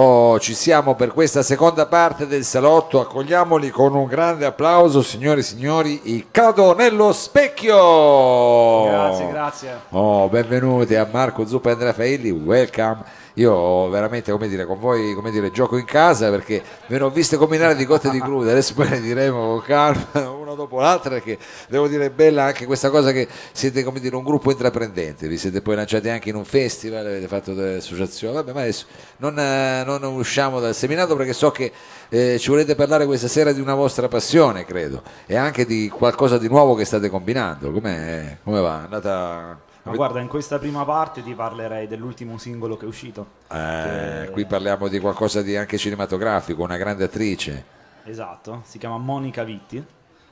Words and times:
Oh, 0.00 0.38
ci 0.38 0.54
siamo 0.54 0.94
per 0.94 1.12
questa 1.12 1.42
seconda 1.42 1.86
parte 1.86 2.28
del 2.28 2.44
salotto, 2.44 3.00
accogliamoli 3.00 3.70
con 3.70 3.96
un 3.96 4.06
grande 4.06 4.46
applauso, 4.46 5.02
signori 5.02 5.40
e 5.40 5.42
signori, 5.42 6.14
i 6.14 6.26
Cado 6.30 6.72
nello 6.72 7.10
specchio! 7.10 8.84
Grazie, 8.84 9.28
grazie. 9.28 9.80
Oh, 9.88 10.28
benvenuti 10.28 10.94
a 10.94 11.08
Marco 11.10 11.44
Zuppa 11.48 11.70
e 11.70 11.72
Andrea 11.72 11.92
Failli, 11.92 12.30
welcome. 12.30 12.98
Io 13.38 13.88
veramente, 13.88 14.32
come 14.32 14.48
dire, 14.48 14.66
con 14.66 14.80
voi, 14.80 15.14
come 15.14 15.30
dire, 15.30 15.52
gioco 15.52 15.76
in 15.76 15.84
casa 15.84 16.28
perché 16.28 16.60
ve 16.88 16.98
ne 16.98 17.04
ho 17.04 17.10
viste 17.10 17.36
combinare 17.36 17.76
di 17.76 17.84
cotte 17.84 18.10
di 18.10 18.20
crude, 18.20 18.50
adesso 18.50 18.74
poi 18.74 18.88
ne 18.88 19.00
diremo 19.00 19.38
con 19.46 19.62
calma 19.62 20.28
una 20.36 20.54
dopo 20.54 20.80
l'altra 20.80 21.10
perché 21.10 21.38
devo 21.68 21.86
dire 21.86 22.06
è 22.06 22.10
bella 22.10 22.42
anche 22.42 22.66
questa 22.66 22.90
cosa 22.90 23.12
che 23.12 23.28
siete, 23.52 23.84
come 23.84 24.00
dire, 24.00 24.16
un 24.16 24.24
gruppo 24.24 24.50
intraprendente, 24.50 25.28
vi 25.28 25.38
siete 25.38 25.62
poi 25.62 25.76
lanciati 25.76 26.08
anche 26.08 26.30
in 26.30 26.34
un 26.34 26.44
festival, 26.44 27.06
avete 27.06 27.28
fatto 27.28 27.54
delle 27.54 27.76
associazioni, 27.76 28.34
vabbè, 28.34 28.52
ma 28.52 28.62
adesso 28.62 28.86
non, 29.18 29.34
non 29.34 30.02
usciamo 30.16 30.58
dal 30.58 30.74
seminato 30.74 31.14
perché 31.14 31.32
so 31.32 31.52
che 31.52 31.70
eh, 32.08 32.38
ci 32.40 32.50
volete 32.50 32.74
parlare 32.74 33.06
questa 33.06 33.28
sera 33.28 33.52
di 33.52 33.60
una 33.60 33.74
vostra 33.74 34.08
passione, 34.08 34.64
credo, 34.64 35.00
e 35.26 35.36
anche 35.36 35.64
di 35.64 35.88
qualcosa 35.88 36.38
di 36.38 36.48
nuovo 36.48 36.74
che 36.74 36.84
state 36.84 37.08
combinando, 37.08 37.70
come 37.70 38.38
va? 38.42 38.80
È 38.80 38.84
andata 38.84 39.66
ma 39.88 39.96
guarda, 39.96 40.20
in 40.20 40.28
questa 40.28 40.58
prima 40.58 40.84
parte 40.84 41.22
ti 41.22 41.34
parlerei 41.34 41.86
dell'ultimo 41.86 42.38
singolo 42.38 42.76
che 42.76 42.84
è 42.84 42.88
uscito. 42.88 43.26
Eh, 43.50 44.24
che... 44.24 44.30
Qui 44.30 44.46
parliamo 44.46 44.88
di 44.88 44.98
qualcosa 45.00 45.42
di 45.42 45.56
anche 45.56 45.78
cinematografico, 45.78 46.62
una 46.62 46.76
grande 46.76 47.04
attrice. 47.04 47.64
Esatto, 48.04 48.62
si 48.64 48.78
chiama 48.78 48.98
Monica 48.98 49.44
Vitti. 49.44 49.84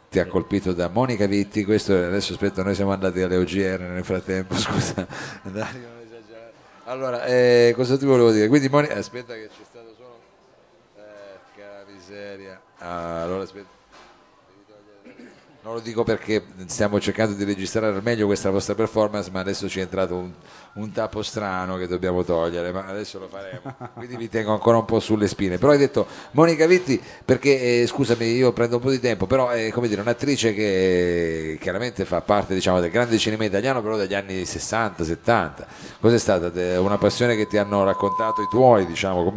Ti 0.09 0.19
ha 0.19 0.27
colpito 0.27 0.73
da 0.73 0.89
Monica 0.89 1.27
Vitti, 1.27 1.65
questo 1.65 1.93
adesso 1.93 2.33
aspetta, 2.33 2.63
noi 2.63 2.75
siamo 2.75 2.93
andati 2.93 3.21
alle 3.21 3.37
OGR 3.37 3.81
nel 3.81 4.05
frattempo, 4.05 4.55
scusa. 4.57 5.07
Allora, 6.85 7.25
eh, 7.25 7.73
cosa 7.75 7.99
ti 7.99 8.07
volevo 8.07 8.31
dire? 8.31 8.47
Quindi 8.49 8.69
Monica, 8.69 8.95
aspetta 8.95 9.35
che 9.35 9.49
c'è 9.49 9.65
stato 9.69 9.93
solo... 9.97 10.21
Eh, 10.97 11.93
miseria. 11.93 12.61
Ah, 12.79 13.23
allora 13.23 13.43
aspetta. 13.43 13.76
Non 15.67 15.75
lo 15.75 15.81
dico 15.81 16.05
perché 16.05 16.45
stiamo 16.67 17.01
cercando 17.01 17.35
di 17.35 17.43
registrare 17.43 17.93
al 17.93 18.01
meglio 18.01 18.27
questa 18.27 18.51
vostra 18.51 18.77
performance, 18.77 19.33
ma 19.33 19.41
adesso 19.41 19.69
ci 19.69 19.81
è 19.81 19.83
entrato 19.83 20.15
un, 20.15 20.31
un 20.75 20.93
tappo 20.93 21.25
strano 21.25 21.77
che 21.77 21.89
dobbiamo 21.89 22.23
togliere, 22.23 22.71
ma 22.71 22.85
adesso 22.87 23.19
lo 23.19 23.27
faremo. 23.27 23.75
Quindi 23.95 24.17
vi 24.17 24.29
tengo 24.29 24.53
ancora 24.53 24.77
un 24.77 24.85
po' 24.85 25.01
sulle 25.01 25.27
spine. 25.27 25.59
Però 25.59 25.73
hai 25.73 25.79
detto 25.79 26.07
Monica 26.31 26.67
Vitti, 26.67 27.03
perché 27.25 27.83
eh, 27.83 27.87
scusami, 27.89 28.27
io 28.27 28.53
prendo 28.53 28.77
un 28.77 28.83
po' 28.83 28.91
di 28.91 29.01
tempo, 29.01 29.27
però 29.27 29.49
è 29.49 29.73
come 29.73 29.89
dire 29.89 30.03
un'attrice 30.03 30.55
che 30.55 31.59
chiaramente 31.61 32.05
fa 32.05 32.21
parte 32.21 32.55
diciamo, 32.55 32.79
del 32.79 32.91
grande 32.93 33.19
cinema 33.19 33.45
italiano, 33.45 33.83
però 33.83 33.97
dagli 33.97 34.15
anni 34.15 34.43
60-70. 34.43 35.67
Cos'è 35.99 36.19
stata 36.19 36.79
una 36.79 36.97
passione 36.97 37.35
che 37.35 37.49
ti 37.49 37.59
hanno 37.59 37.83
raccontato 37.83 38.41
i 38.41 38.47
tuoi, 38.49 38.87
diciamo, 38.87 39.33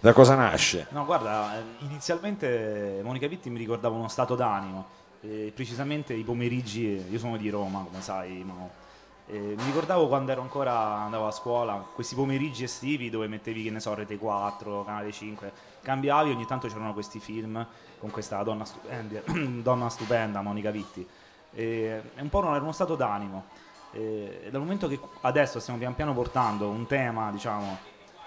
da 0.00 0.14
cosa 0.14 0.34
nasce? 0.34 0.86
No, 0.92 1.04
guarda, 1.04 1.62
inizialmente 1.80 3.00
Monica 3.02 3.26
Vitti 3.26 3.50
mi 3.50 3.58
ricordava 3.58 3.96
uno 3.96 4.08
stato 4.08 4.34
d'animo 4.34 4.97
eh, 5.20 5.52
precisamente 5.54 6.14
i 6.14 6.22
pomeriggi, 6.22 7.04
io 7.08 7.18
sono 7.18 7.36
di 7.36 7.50
Roma 7.50 7.84
come 7.84 8.00
sai, 8.00 8.44
ma, 8.44 8.68
eh, 9.30 9.54
mi 9.56 9.64
ricordavo 9.64 10.08
quando 10.08 10.32
ero 10.32 10.40
ancora, 10.40 10.74
andavo 11.00 11.26
a 11.26 11.30
scuola, 11.30 11.74
questi 11.94 12.14
pomeriggi 12.14 12.64
estivi 12.64 13.10
dove 13.10 13.28
mettevi, 13.28 13.62
che 13.62 13.70
ne 13.70 13.78
so, 13.78 13.94
Rete 13.94 14.16
4, 14.16 14.84
Canale 14.84 15.12
5, 15.12 15.52
cambiavi, 15.82 16.30
ogni 16.30 16.46
tanto 16.46 16.66
c'erano 16.66 16.94
questi 16.94 17.20
film 17.20 17.66
con 17.98 18.10
questa 18.10 18.42
donna 18.42 18.64
stupenda, 18.64 19.20
donna 19.60 19.90
stupenda 19.90 20.40
Monica 20.40 20.70
Vitti. 20.70 21.06
E, 21.52 22.02
è 22.14 22.20
un 22.20 22.30
po' 22.30 22.38
uno 22.38 22.72
stato 22.72 22.94
d'animo. 22.94 23.44
E, 23.92 24.48
dal 24.50 24.60
momento 24.62 24.88
che 24.88 24.98
adesso 25.20 25.60
stiamo 25.60 25.78
pian 25.78 25.94
piano 25.94 26.14
portando 26.14 26.68
un 26.70 26.86
tema, 26.86 27.30
diciamo, 27.30 27.76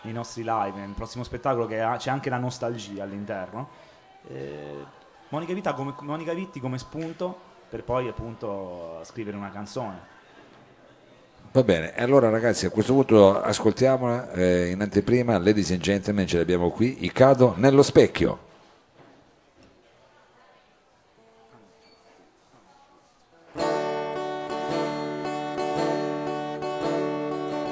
nei 0.04 0.14
nostri 0.14 0.44
live, 0.44 0.80
nel 0.80 0.94
prossimo 0.94 1.24
spettacolo 1.24 1.66
che 1.66 1.82
ha, 1.82 1.98
c'è 1.98 2.12
anche 2.12 2.30
la 2.30 2.38
nostalgia 2.38 3.04
all'interno, 3.04 3.70
Monica, 5.32 5.74
come, 5.74 5.94
Monica 6.02 6.34
Vitti 6.34 6.60
come 6.60 6.78
spunto 6.78 7.50
per 7.70 7.84
poi 7.84 8.08
appunto 8.10 9.00
scrivere 9.04 9.38
una 9.38 9.50
canzone. 9.50 10.10
Va 11.54 11.64
bene, 11.64 11.94
allora 11.96 12.30
ragazzi 12.30 12.66
a 12.66 12.70
questo 12.70 12.94
punto 12.94 13.42
ascoltiamola 13.42 14.32
eh, 14.34 14.70
in 14.70 14.82
anteprima, 14.82 15.38
ladies 15.38 15.72
and 15.72 15.80
gentlemen, 15.80 16.28
ce 16.28 16.38
l'abbiamo 16.38 16.70
qui, 16.70 17.06
i 17.06 17.12
cado 17.12 17.54
nello 17.58 17.82
specchio. 17.82 18.50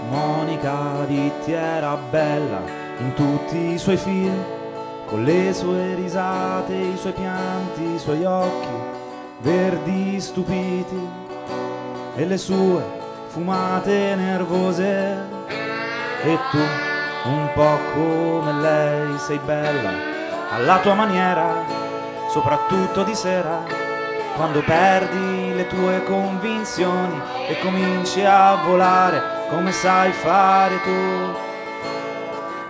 Monica 0.09 1.03
Vitti 1.05 1.51
era 1.51 1.95
bella 2.09 2.61
in 2.99 3.13
tutti 3.15 3.57
i 3.73 3.77
suoi 3.77 3.97
film 3.97 4.58
con 5.09 5.23
le 5.23 5.51
sue 5.53 5.95
risate, 5.95 6.73
i 6.75 6.95
suoi 6.95 7.13
pianti, 7.13 7.95
i 7.95 7.99
suoi 7.99 8.23
occhi 8.23 8.67
verdi 9.39 10.21
stupiti 10.21 11.07
e 12.15 12.25
le 12.25 12.37
sue 12.37 12.83
fumate 13.27 14.15
nervose. 14.15 15.37
E 16.21 16.37
tu, 16.51 16.57
un 17.25 17.49
po' 17.55 17.79
come 17.93 18.53
lei, 18.61 19.17
sei 19.17 19.39
bella 19.43 19.91
alla 20.51 20.79
tua 20.79 20.93
maniera, 20.93 21.63
soprattutto 22.29 23.03
di 23.03 23.15
sera, 23.15 23.63
quando 24.35 24.61
perdi 24.61 25.55
le 25.55 25.65
tue 25.67 26.03
convinzioni 26.03 27.19
e 27.47 27.57
cominci 27.59 28.23
a 28.23 28.55
volare 28.63 29.47
come 29.49 29.71
sai 29.71 30.11
fare 30.11 30.81
tu 30.83 31.47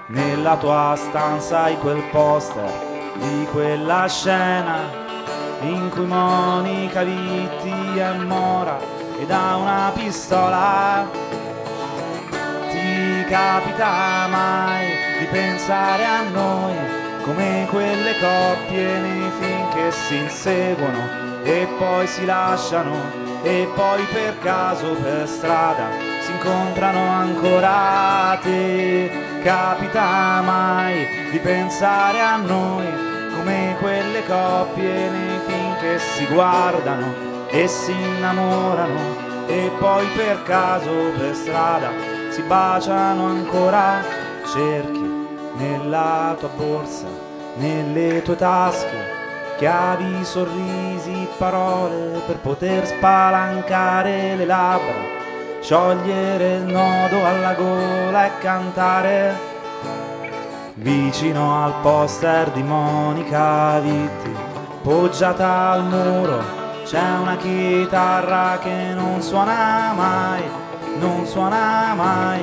nella 0.09 0.57
tua 0.57 0.95
stanza 0.97 1.63
hai 1.63 1.77
quel 1.77 2.01
poster 2.11 2.87
di 3.15 3.47
quella 3.51 4.07
scena 4.07 4.79
in 5.61 5.89
cui 5.89 6.05
Monica 6.05 7.03
Vitti 7.03 7.97
è 7.97 8.13
mora 8.13 8.79
e 9.19 9.25
da 9.25 9.57
una 9.57 9.91
pistola. 9.93 11.07
Ti 12.71 13.25
capita 13.27 14.27
mai 14.29 14.87
di 15.19 15.25
pensare 15.25 16.05
a 16.05 16.21
noi 16.21 16.75
come 17.23 17.67
quelle 17.69 18.13
coppie 18.19 18.99
nei 18.99 19.31
film 19.39 19.69
che 19.73 19.91
si 19.91 20.15
inseguono 20.15 21.43
e 21.43 21.67
poi 21.77 22.07
si 22.07 22.25
lasciano 22.25 22.95
e 23.43 23.69
poi 23.75 24.03
per 24.05 24.39
caso 24.39 24.93
per 24.93 25.27
strada 25.27 25.89
si 26.21 26.31
incontrano 26.31 26.99
ancora 26.99 28.37
te 28.41 29.28
capita 29.43 30.41
mai 30.41 31.29
di 31.31 31.39
pensare 31.39 32.19
a 32.19 32.35
noi 32.37 32.85
come 33.35 33.75
quelle 33.79 34.25
coppie 34.25 35.09
nei 35.09 35.39
film 35.45 35.77
che 35.79 35.99
si 35.99 36.25
guardano 36.27 37.47
e 37.47 37.67
si 37.67 37.91
innamorano 37.91 39.47
e 39.47 39.71
poi 39.79 40.05
per 40.15 40.43
caso 40.43 40.91
per 41.17 41.33
strada 41.33 41.89
si 42.29 42.41
baciano 42.43 43.25
ancora. 43.25 44.27
Cerchi 44.45 45.27
nella 45.57 46.35
tua 46.39 46.49
borsa 46.55 47.05
nelle 47.57 48.21
tue 48.21 48.35
tasche 48.35 49.17
chiavi, 49.57 50.23
sorrisi, 50.23 51.27
parole 51.37 52.21
per 52.25 52.37
poter 52.37 52.87
spalancare 52.87 54.35
le 54.35 54.45
labbra 54.45 55.08
sciogliere 55.61 56.55
il 56.55 56.63
nodo 56.63 57.25
alla 57.25 57.53
gola 57.53 58.25
e 58.25 58.31
cantare 58.39 59.37
vicino 60.75 61.63
al 61.63 61.73
poster 61.81 62.49
di 62.51 62.63
Monica 62.63 63.79
Vitti. 63.79 64.35
Poggiata 64.81 65.71
al 65.71 65.83
muro 65.83 66.41
c'è 66.85 67.17
una 67.21 67.35
chitarra 67.35 68.57
che 68.59 68.93
non 68.95 69.21
suona 69.21 69.93
mai 69.93 70.41
non 70.99 71.25
suona 71.25 71.93
mai 71.95 72.41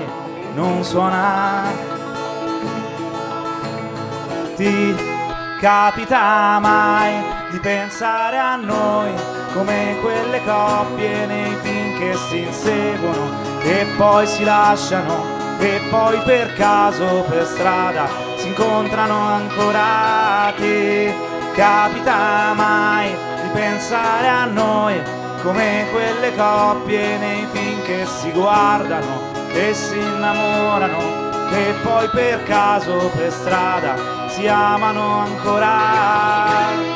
non 0.54 0.82
suona. 0.82 1.64
Ti 4.56 4.96
capita 5.60 6.58
mai 6.58 7.12
di 7.50 7.58
pensare 7.58 8.38
a 8.38 8.56
noi 8.56 9.12
come 9.52 9.96
quelle 10.00 10.42
coppie 10.44 11.26
nei 11.26 11.54
film 11.62 11.85
che 11.98 12.14
si 12.28 12.38
inseguono 12.38 13.60
e 13.62 13.86
poi 13.96 14.26
si 14.26 14.44
lasciano 14.44 15.34
e 15.58 15.80
poi 15.90 16.18
per 16.24 16.52
caso 16.54 17.24
per 17.28 17.46
strada 17.46 18.08
si 18.36 18.48
incontrano 18.48 19.18
ancora. 19.18 20.52
Ti 20.56 21.12
capita 21.54 22.52
mai 22.54 23.10
di 23.42 23.48
pensare 23.52 24.28
a 24.28 24.44
noi 24.44 25.00
come 25.42 25.86
quelle 25.90 26.34
coppie 26.34 27.18
nei 27.18 27.46
film 27.52 27.82
che 27.82 28.06
si 28.06 28.30
guardano 28.32 29.32
e 29.52 29.74
si 29.74 29.96
innamorano 29.96 31.24
e 31.50 31.74
poi 31.82 32.08
per 32.08 32.42
caso 32.44 33.10
per 33.14 33.30
strada 33.30 34.28
si 34.28 34.46
amano 34.46 35.20
ancora 35.20 36.95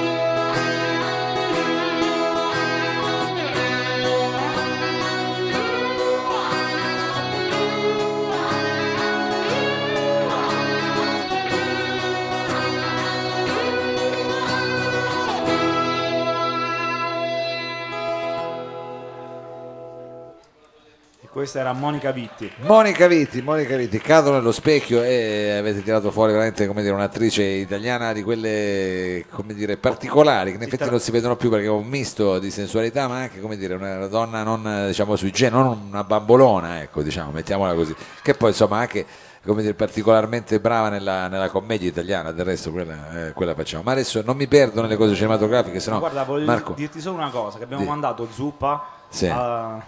Questa 21.40 21.60
era 21.60 21.72
Monica 21.72 22.10
Vitti. 22.10 22.52
Monica 22.66 23.06
Vitti, 23.06 23.40
Monica 23.40 23.74
Vitti, 23.74 23.98
cado 23.98 24.30
nello 24.30 24.52
specchio 24.52 25.02
e 25.02 25.56
avete 25.58 25.82
tirato 25.82 26.10
fuori 26.10 26.32
veramente 26.32 26.66
come 26.66 26.82
dire, 26.82 26.92
un'attrice 26.92 27.42
italiana 27.42 28.12
di 28.12 28.22
quelle 28.22 29.24
come 29.30 29.54
dire, 29.54 29.78
particolari 29.78 30.50
che 30.50 30.56
in 30.58 30.62
effetti 30.64 30.90
non 30.90 31.00
si 31.00 31.10
vedono 31.10 31.36
più 31.36 31.48
perché 31.48 31.64
è 31.64 31.70
un 31.70 31.86
misto 31.86 32.38
di 32.38 32.50
sensualità 32.50 33.08
ma 33.08 33.20
anche 33.20 33.40
come 33.40 33.56
dire, 33.56 33.72
una 33.72 34.06
donna 34.06 34.42
non 34.42 34.88
diciamo 34.88 35.16
sui 35.16 35.30
generi, 35.30 35.62
non 35.62 35.86
una 35.88 36.04
bambolona, 36.04 36.82
ecco, 36.82 37.02
diciamo, 37.02 37.30
mettiamola 37.30 37.72
così, 37.72 37.96
che 38.22 38.34
poi 38.34 38.50
insomma 38.50 38.76
anche 38.76 39.06
come 39.42 39.62
dire, 39.62 39.72
particolarmente 39.72 40.60
brava 40.60 40.90
nella, 40.90 41.28
nella 41.28 41.48
commedia 41.48 41.88
italiana, 41.88 42.32
del 42.32 42.44
resto 42.44 42.70
quella, 42.70 43.28
eh, 43.28 43.32
quella 43.32 43.54
facciamo. 43.54 43.82
Ma 43.82 43.92
adesso 43.92 44.20
non 44.22 44.36
mi 44.36 44.46
perdo 44.46 44.82
nelle 44.82 44.96
cose 44.96 45.14
cinematografiche, 45.14 45.80
se 45.80 45.88
no 45.88 46.00
Guarda, 46.00 46.22
voglio 46.24 46.44
Marco, 46.44 46.74
dirti 46.74 47.00
solo 47.00 47.16
una 47.16 47.30
cosa, 47.30 47.56
che 47.56 47.64
abbiamo 47.64 47.84
Di. 47.84 47.88
mandato 47.88 48.28
Zuppa 48.30 48.84
Sì. 49.08 49.26
a, 49.26 49.82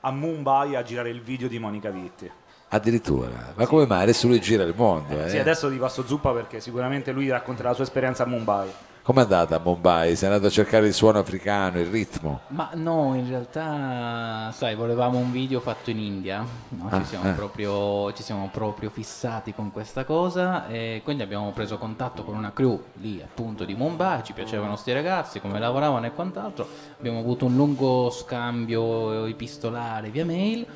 a 0.00 0.10
Mumbai 0.10 0.76
a 0.76 0.82
girare 0.82 1.10
il 1.10 1.20
video 1.20 1.48
di 1.48 1.58
Monica 1.58 1.90
Vitti. 1.90 2.30
addirittura, 2.68 3.52
ma 3.54 3.66
come 3.66 3.86
mai? 3.86 4.02
Adesso 4.02 4.26
lui 4.26 4.40
gira 4.40 4.62
il 4.62 4.74
mondo, 4.76 5.24
eh? 5.24 5.28
Sì, 5.30 5.38
adesso 5.38 5.70
ti 5.70 5.76
passo 5.76 6.06
Zuppa 6.06 6.32
perché 6.32 6.60
sicuramente 6.60 7.12
lui 7.12 7.28
racconterà 7.28 7.70
la 7.70 7.74
sua 7.74 7.84
esperienza 7.84 8.24
a 8.24 8.26
Mumbai. 8.26 8.68
Com'è 9.08 9.22
andata 9.22 9.56
a 9.56 9.58
Mumbai? 9.58 10.16
Sei 10.16 10.28
andato 10.28 10.48
a 10.48 10.50
cercare 10.50 10.86
il 10.86 10.92
suono 10.92 11.18
africano, 11.18 11.80
il 11.80 11.86
ritmo? 11.86 12.40
Ma 12.48 12.68
no, 12.74 13.14
in 13.14 13.26
realtà, 13.26 14.52
sai, 14.52 14.74
volevamo 14.74 15.16
un 15.16 15.32
video 15.32 15.60
fatto 15.60 15.88
in 15.88 15.98
India, 15.98 16.44
no? 16.68 16.88
Ah, 16.90 16.98
ci, 16.98 17.06
siamo 17.06 17.30
eh. 17.30 17.32
proprio, 17.32 18.12
ci 18.12 18.22
siamo 18.22 18.50
proprio 18.52 18.90
fissati 18.90 19.54
con 19.54 19.72
questa 19.72 20.04
cosa 20.04 20.68
e 20.68 21.00
quindi 21.02 21.22
abbiamo 21.22 21.52
preso 21.52 21.78
contatto 21.78 22.22
con 22.22 22.36
una 22.36 22.52
crew 22.52 22.84
lì 22.96 23.22
appunto 23.22 23.64
di 23.64 23.74
Mumbai, 23.74 24.24
ci 24.24 24.34
piacevano 24.34 24.76
sti 24.76 24.92
ragazzi, 24.92 25.40
come 25.40 25.58
lavoravano 25.58 26.04
e 26.04 26.12
quant'altro, 26.12 26.68
abbiamo 26.98 27.20
avuto 27.20 27.46
un 27.46 27.56
lungo 27.56 28.10
scambio 28.10 29.24
epistolare 29.24 30.10
via 30.10 30.26
mail 30.26 30.66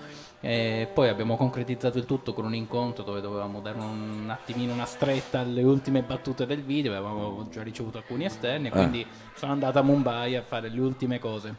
e 0.44 0.88
poi 0.92 1.08
abbiamo 1.08 1.36
concretizzato 1.36 1.98
il 1.98 2.04
tutto 2.04 2.32
con 2.34 2.44
un 2.44 2.54
incontro 2.54 3.04
dove 3.04 3.20
dovevamo 3.20 3.60
dare 3.60 3.78
un 3.78 4.26
attimino 4.28 4.72
una 4.72 4.86
stretta 4.86 5.38
alle 5.38 5.62
ultime 5.62 6.02
battute 6.02 6.46
del 6.46 6.62
video, 6.62 6.90
avevamo 6.92 7.46
già 7.48 7.62
ricevuto 7.62 7.98
alcuni 7.98 8.24
esterni 8.24 8.66
e 8.66 8.70
Ah. 8.70 8.72
quindi 8.72 9.06
sono 9.36 9.52
andato 9.52 9.78
a 9.78 9.82
Mumbai 9.82 10.34
a 10.34 10.42
fare 10.42 10.68
le 10.68 10.80
ultime 10.80 11.20
cose. 11.20 11.54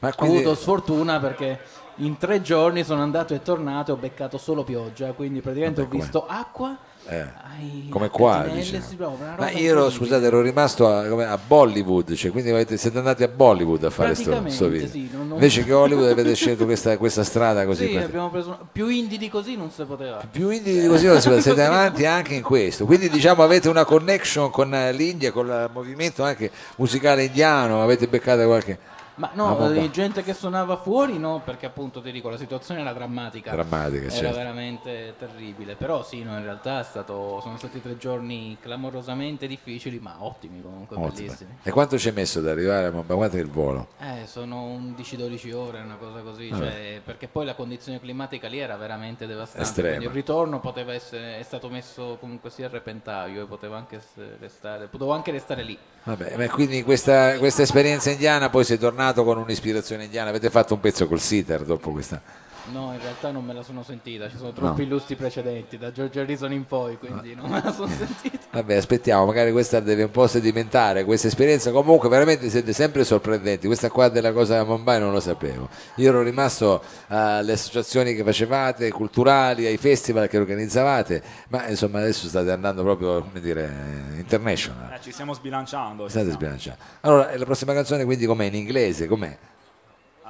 Ma 0.00 0.08
Ho 0.10 0.12
quindi, 0.14 0.36
avuto 0.36 0.54
sfortuna 0.54 1.18
perché 1.18 1.58
in 1.96 2.18
tre 2.18 2.42
giorni 2.42 2.84
sono 2.84 3.00
andato 3.00 3.32
e 3.32 3.40
tornato 3.40 3.92
e 3.92 3.94
ho 3.94 3.96
beccato 3.96 4.36
solo 4.36 4.62
pioggia, 4.62 5.12
quindi 5.12 5.40
praticamente 5.40 5.82
Vabbè, 5.82 5.94
ho 5.94 5.98
visto 5.98 6.26
acqua. 6.26 6.76
Eh, 7.08 7.44
come 7.88 8.10
qua, 8.10 8.46
diciamo. 8.52 9.16
ma 9.38 9.50
io 9.50 9.70
ero, 9.70 9.90
scusate, 9.90 10.26
ero 10.26 10.42
rimasto 10.42 10.86
a, 10.88 11.06
come- 11.06 11.24
a 11.24 11.38
Bollywood, 11.38 12.12
cioè, 12.14 12.30
quindi 12.30 12.50
avete- 12.50 12.76
siete 12.76 12.98
andati 12.98 13.22
a 13.22 13.28
Bollywood 13.28 13.84
a 13.84 13.90
fare 13.90 14.14
sto, 14.14 14.24
Praticamente, 14.30 14.54
sto 14.56 14.68
video. 14.68 14.88
sì, 14.88 15.08
non- 15.12 15.28
non- 15.28 15.36
Invece 15.36 15.64
che 15.64 15.72
Hollywood 15.72 16.08
avete 16.10 16.34
scelto 16.36 16.64
questa, 16.66 16.98
questa 16.98 17.24
strada 17.24 17.64
così. 17.64 17.86
Sì, 17.88 18.08
preso 18.30 18.66
più 18.70 18.88
indie 18.88 19.16
di 19.18 19.28
così 19.30 19.56
non 19.56 19.70
si 19.70 19.82
poteva. 19.84 20.22
Più 20.30 20.50
indie 20.50 20.80
di 20.82 20.86
così 20.86 21.06
non 21.06 21.20
si 21.20 21.28
può, 21.28 21.40
siete 21.40 21.62
avanti 21.62 22.04
anche 22.04 22.34
in 22.34 22.42
questo, 22.42 22.84
quindi 22.84 23.08
diciamo 23.08 23.42
avete 23.42 23.68
una 23.68 23.84
connection 23.84 24.50
con 24.50 24.70
l'India, 24.92 25.32
con 25.32 25.46
il 25.46 25.70
movimento 25.72 26.22
anche 26.24 26.50
musicale 26.76 27.24
indiano, 27.24 27.82
avete 27.82 28.06
beccato 28.08 28.44
qualche 28.46 28.78
Ma 29.16 29.28
Ah, 29.28 29.34
no, 29.34 29.70
eh, 29.72 29.90
gente 29.90 30.22
che 30.22 30.34
suonava 30.34 30.76
fuori 30.76 31.18
no, 31.18 31.40
perché 31.44 31.66
appunto 31.66 32.00
ti 32.02 32.12
dico 32.12 32.28
la 32.28 32.36
situazione 32.36 32.80
era 32.80 32.92
drammatica. 32.92 33.50
Drammatica, 33.50 34.04
Era 34.06 34.10
certo. 34.10 34.36
veramente 34.36 35.14
terribile. 35.18 35.74
Però 35.74 36.02
sì, 36.04 36.22
no, 36.22 36.36
in 36.36 36.42
realtà 36.42 36.82
stato, 36.82 37.40
sono 37.42 37.56
stati 37.56 37.80
tre 37.80 37.96
giorni 37.96 38.56
clamorosamente 38.60 39.46
difficili, 39.46 39.98
ma 39.98 40.16
ottimi 40.18 40.60
comunque, 40.60 40.96
Ottimo. 40.96 41.12
bellissimi. 41.12 41.56
E 41.62 41.70
quanto 41.70 41.98
ci 41.98 42.08
è 42.10 42.12
messo 42.12 42.40
ad 42.40 42.48
arrivare 42.48 42.86
a? 42.86 42.90
Quanto 42.90 43.36
è 43.36 43.40
il 43.40 43.48
volo? 43.48 43.88
Eh, 43.98 44.26
sono 44.26 44.66
11-12 44.76 45.52
ore, 45.54 45.80
una 45.80 45.96
cosa 45.96 46.20
così, 46.20 46.50
cioè, 46.50 47.00
perché 47.02 47.26
poi 47.26 47.46
la 47.46 47.54
condizione 47.54 47.98
climatica 47.98 48.48
lì 48.48 48.58
era 48.58 48.76
veramente 48.76 49.26
devastante. 49.26 49.62
Estrema. 49.66 49.88
Quindi 49.96 50.06
il 50.06 50.12
ritorno 50.12 50.60
poteva 50.60 50.92
essere, 50.92 51.38
è 51.38 51.42
stato 51.42 51.68
messo 51.70 52.18
comunque 52.20 52.50
sia 52.50 52.66
a 52.66 52.70
repentaglio 52.70 53.44
e 53.44 53.46
poteva 53.46 53.78
anche 53.78 53.98
restare, 54.38 54.88
potevo 54.88 55.12
anche 55.12 55.30
restare 55.30 55.62
lì. 55.62 55.78
Vabbè, 56.04 56.36
ma 56.36 56.48
quindi 56.48 56.82
questa, 56.84 57.36
questa 57.38 57.62
esperienza 57.62 58.10
indiana 58.10 58.48
poi 58.50 58.62
sei 58.62 58.78
tornato 58.78 59.04
con 59.12 59.38
un'ispirazione 59.38 60.04
indiana, 60.04 60.30
avete 60.30 60.50
fatto 60.50 60.74
un 60.74 60.80
pezzo 60.80 61.06
col 61.06 61.20
sitar 61.20 61.62
dopo 61.62 61.90
questa... 61.90 62.44
No, 62.72 62.92
in 62.92 63.00
realtà 63.00 63.30
non 63.30 63.44
me 63.44 63.52
la 63.54 63.62
sono 63.62 63.82
sentita, 63.84 64.28
ci 64.28 64.36
sono 64.36 64.52
troppi 64.52 64.82
illustri 64.82 65.14
precedenti, 65.14 65.78
da 65.78 65.92
George 65.92 66.20
Harrison 66.20 66.52
in 66.52 66.66
poi, 66.66 66.98
quindi 66.98 67.34
non 67.34 67.48
me 67.48 67.60
la 67.62 67.72
sono 67.72 67.86
sentita. 67.96 68.38
Vabbè, 68.50 68.74
aspettiamo, 68.74 69.24
magari 69.24 69.52
questa 69.52 69.78
deve 69.80 70.02
un 70.04 70.10
po' 70.10 70.26
sedimentare, 70.26 71.04
questa 71.04 71.28
esperienza 71.28 71.70
comunque 71.70 72.08
veramente 72.08 72.50
siete 72.50 72.72
sempre 72.72 73.04
sorprendenti, 73.04 73.66
questa 73.66 73.88
qua 73.88 74.08
della 74.08 74.32
cosa 74.32 74.58
a 74.58 74.64
Mumbai 74.64 74.98
non 74.98 75.12
lo 75.12 75.20
sapevo. 75.20 75.68
Io 75.96 76.08
ero 76.08 76.22
rimasto 76.22 76.82
alle 77.08 77.52
associazioni 77.52 78.14
che 78.14 78.24
facevate, 78.24 78.90
culturali, 78.90 79.64
ai 79.66 79.76
festival 79.76 80.26
che 80.28 80.36
organizzavate, 80.36 81.22
ma 81.50 81.68
insomma 81.68 81.98
adesso 82.00 82.26
state 82.26 82.50
andando 82.50 82.82
proprio, 82.82 83.20
come 83.22 83.40
dire, 83.40 83.70
international. 84.16 84.92
Eh, 84.92 85.00
ci 85.02 85.12
stiamo 85.12 85.34
sbilanciando. 85.34 86.04
ci 86.04 86.10
State 86.10 86.30
stiamo. 86.32 86.40
sbilanciando. 86.40 86.82
Allora, 87.02 87.36
la 87.36 87.44
prossima 87.44 87.72
canzone 87.74 88.04
quindi 88.04 88.26
com'è? 88.26 88.44
In 88.46 88.54
inglese? 88.56 89.06
Com'è? 89.06 89.36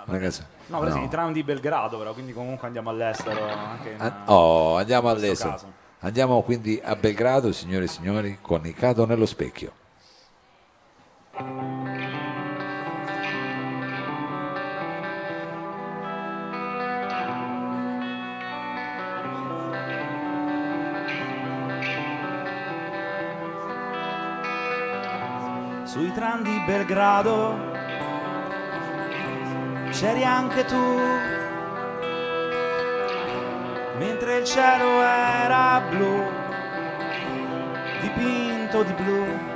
Una 0.07 0.19
canzone? 0.19 0.47
No, 0.69 0.79
però 0.81 0.93
sì, 0.93 1.03
i 1.03 1.09
tram 1.09 1.33
di 1.33 1.43
Belgrado, 1.43 1.99
però, 1.99 2.13
quindi 2.13 2.33
comunque 2.33 2.67
andiamo 2.67 2.91
all'estero 2.91 3.49
anche 3.49 3.91
in, 3.91 4.01
Ah, 4.01 4.23
oh, 4.27 4.77
andiamo 4.77 5.09
all'estero. 5.09 5.51
caso. 5.51 5.73
Andiamo 6.01 6.43
quindi 6.43 6.81
a 6.83 6.95
Belgrado, 6.95 7.53
signore 7.53 7.85
e 7.85 7.89
signori, 7.89 8.39
con 8.41 8.65
i 8.67 8.73
Cado 8.73 9.07
nello 9.07 9.27
specchio. 9.27 9.73
Sui 25.85 26.13
tram 26.13 26.43
di 26.43 26.61
Belgrado 26.67 27.76
c'eri 29.91 30.25
anche 30.25 30.65
tu, 30.65 31.01
mentre 33.99 34.39
il 34.39 34.45
cielo 34.45 35.03
era 35.03 35.83
blu, 35.89 36.25
dipinto 38.01 38.83
di 38.83 38.93
blu. 38.93 39.55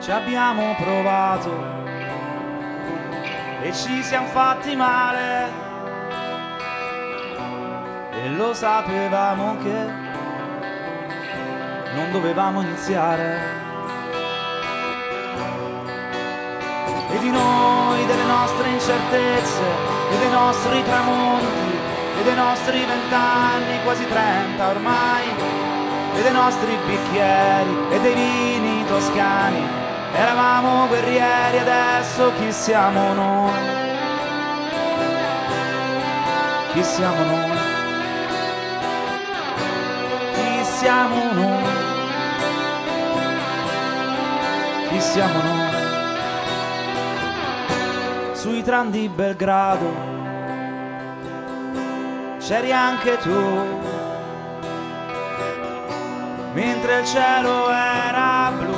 Ci 0.00 0.10
abbiamo 0.10 0.74
provato 0.74 1.80
e 3.62 3.72
ci 3.72 4.02
siamo 4.02 4.26
fatti 4.26 4.74
male 4.74 5.50
e 8.10 8.28
lo 8.30 8.52
sapevamo 8.52 9.56
che 9.58 10.00
non 11.94 12.10
dovevamo 12.10 12.62
iniziare. 12.62 13.71
E 17.12 17.18
di 17.18 17.30
noi, 17.30 18.06
delle 18.06 18.24
nostre 18.24 18.68
incertezze 18.68 19.62
e 20.10 20.18
dei 20.18 20.30
nostri 20.30 20.82
tramonti 20.82 21.78
e 22.18 22.22
dei 22.22 22.34
nostri 22.34 22.84
vent'anni, 22.84 23.82
quasi 23.84 24.06
trenta 24.06 24.68
ormai, 24.68 25.26
e 26.14 26.22
dei 26.22 26.32
nostri 26.32 26.76
bicchieri 26.86 27.76
e 27.90 28.00
dei 28.00 28.14
vini 28.14 28.84
toscani. 28.86 29.80
Eravamo 30.14 30.86
guerrieri, 30.88 31.58
adesso 31.58 32.32
chi 32.38 32.52
siamo 32.52 33.12
noi? 33.14 33.52
Chi 36.72 36.82
siamo 36.82 37.24
noi? 37.24 37.58
Chi 40.34 40.64
siamo 40.64 41.32
noi? 41.32 41.64
Chi 44.88 45.00
siamo 45.00 45.42
noi? 45.42 45.71
Sui 48.42 48.60
tram 48.64 48.90
di 48.90 49.08
Belgrado. 49.08 49.88
C'eri 52.40 52.72
anche 52.72 53.16
tu. 53.18 53.40
Mentre 56.52 56.98
il 56.98 57.06
cielo 57.06 57.70
era 57.70 58.50
blu 58.58 58.74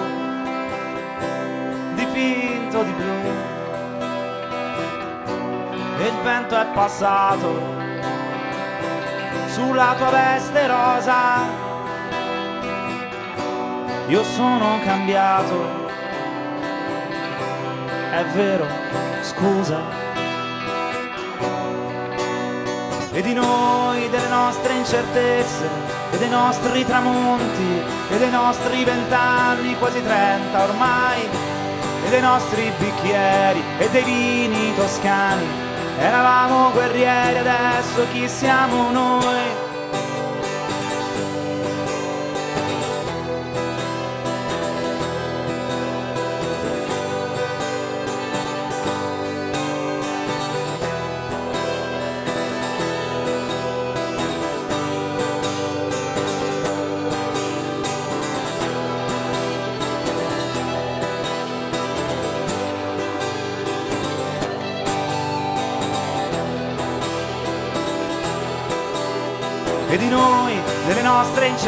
dipinto 1.95 2.83
di 2.83 2.91
blu. 2.91 3.33
E 5.97 6.07
il 6.09 6.19
vento 6.23 6.61
è 6.61 6.67
passato 6.75 7.49
sulla 9.47 9.95
tua 9.97 10.11
veste 10.11 10.67
rosa. 10.67 11.41
Io 14.09 14.23
sono 14.25 14.79
cambiato. 14.85 15.83
È 18.11 18.25
vero, 18.35 18.67
scusa. 19.25 19.81
E 23.11 23.23
di 23.23 23.33
noi, 23.33 24.11
delle 24.11 24.29
nostre 24.29 24.75
incertezze, 24.75 25.69
e 26.11 26.19
dei 26.19 26.29
nostri 26.29 26.85
tramonti, 26.85 27.83
e 28.11 28.19
dei 28.19 28.31
nostri 28.31 28.85
vent'anni, 28.85 29.79
quasi 29.79 30.03
trenta 30.03 30.65
ormai, 30.65 31.23
e 32.05 32.11
dei 32.11 32.21
nostri 32.21 32.71
bicchieri, 32.77 33.63
e 33.79 33.89
dei 33.91 34.03
vini 34.03 34.75
toscani. 34.75 35.47
Eravamo 35.99 36.73
guerrieri, 36.73 37.39
adesso 37.39 38.07
chi 38.13 38.29
siamo 38.29 38.91
noi? 38.91 39.64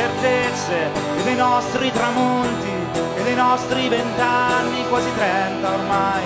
Nostre 0.07 0.17
incertezze 0.17 0.91
e 1.19 1.23
dei 1.25 1.35
nostri 1.35 1.91
tramonti 1.91 2.73
e 3.17 3.23
dei 3.23 3.35
nostri 3.35 3.89
vent'anni, 3.89 4.87
quasi 4.89 5.13
trenta 5.15 5.73
ormai, 5.73 6.25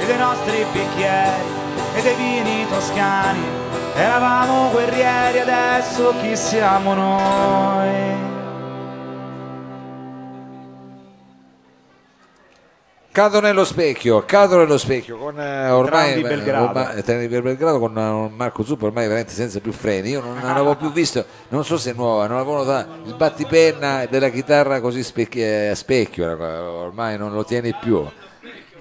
e 0.00 0.06
dei 0.06 0.18
nostri 0.18 0.64
bicchieri 0.72 1.58
e 1.94 2.02
dei 2.02 2.14
vini 2.14 2.66
toscani. 2.68 3.58
Eravamo 3.94 4.70
guerrieri, 4.70 5.40
adesso 5.40 6.14
chi 6.20 6.36
siamo 6.36 6.94
noi? 6.94 8.09
Cado 13.20 13.40
nello 13.42 13.66
specchio, 13.66 14.24
cado 14.24 14.56
nello 14.56 14.78
specchio 14.78 15.18
con 15.18 15.38
eh, 15.38 15.68
ormai 15.68 16.14
di 16.14 16.22
Belgrado. 16.22 16.68
ormai- 16.68 17.02
Trani 17.02 17.28
di 17.28 17.38
Belgrado 17.38 17.78
con 17.78 17.94
eh, 17.94 18.34
Marco 18.34 18.62
Zuppo 18.62 18.86
ormai 18.86 19.02
veramente 19.04 19.34
senza 19.34 19.60
più 19.60 19.72
freni. 19.72 20.08
Io 20.08 20.22
non, 20.22 20.38
non 20.38 20.48
avevo 20.48 20.74
più 20.74 20.90
visto, 20.90 21.22
non 21.48 21.62
so 21.62 21.76
se 21.76 21.90
è 21.90 21.94
nuova, 21.94 22.26
non 22.26 22.38
avevo 22.38 22.56
notato 22.56 22.88
il 23.04 23.14
battipenna 23.14 24.06
della 24.06 24.30
chitarra 24.30 24.80
così 24.80 25.02
specchi- 25.02 25.42
eh, 25.42 25.68
a 25.68 25.74
specchio, 25.74 26.30
ormai 26.30 27.18
non 27.18 27.34
lo 27.34 27.44
tieni 27.44 27.74
più. 27.78 28.02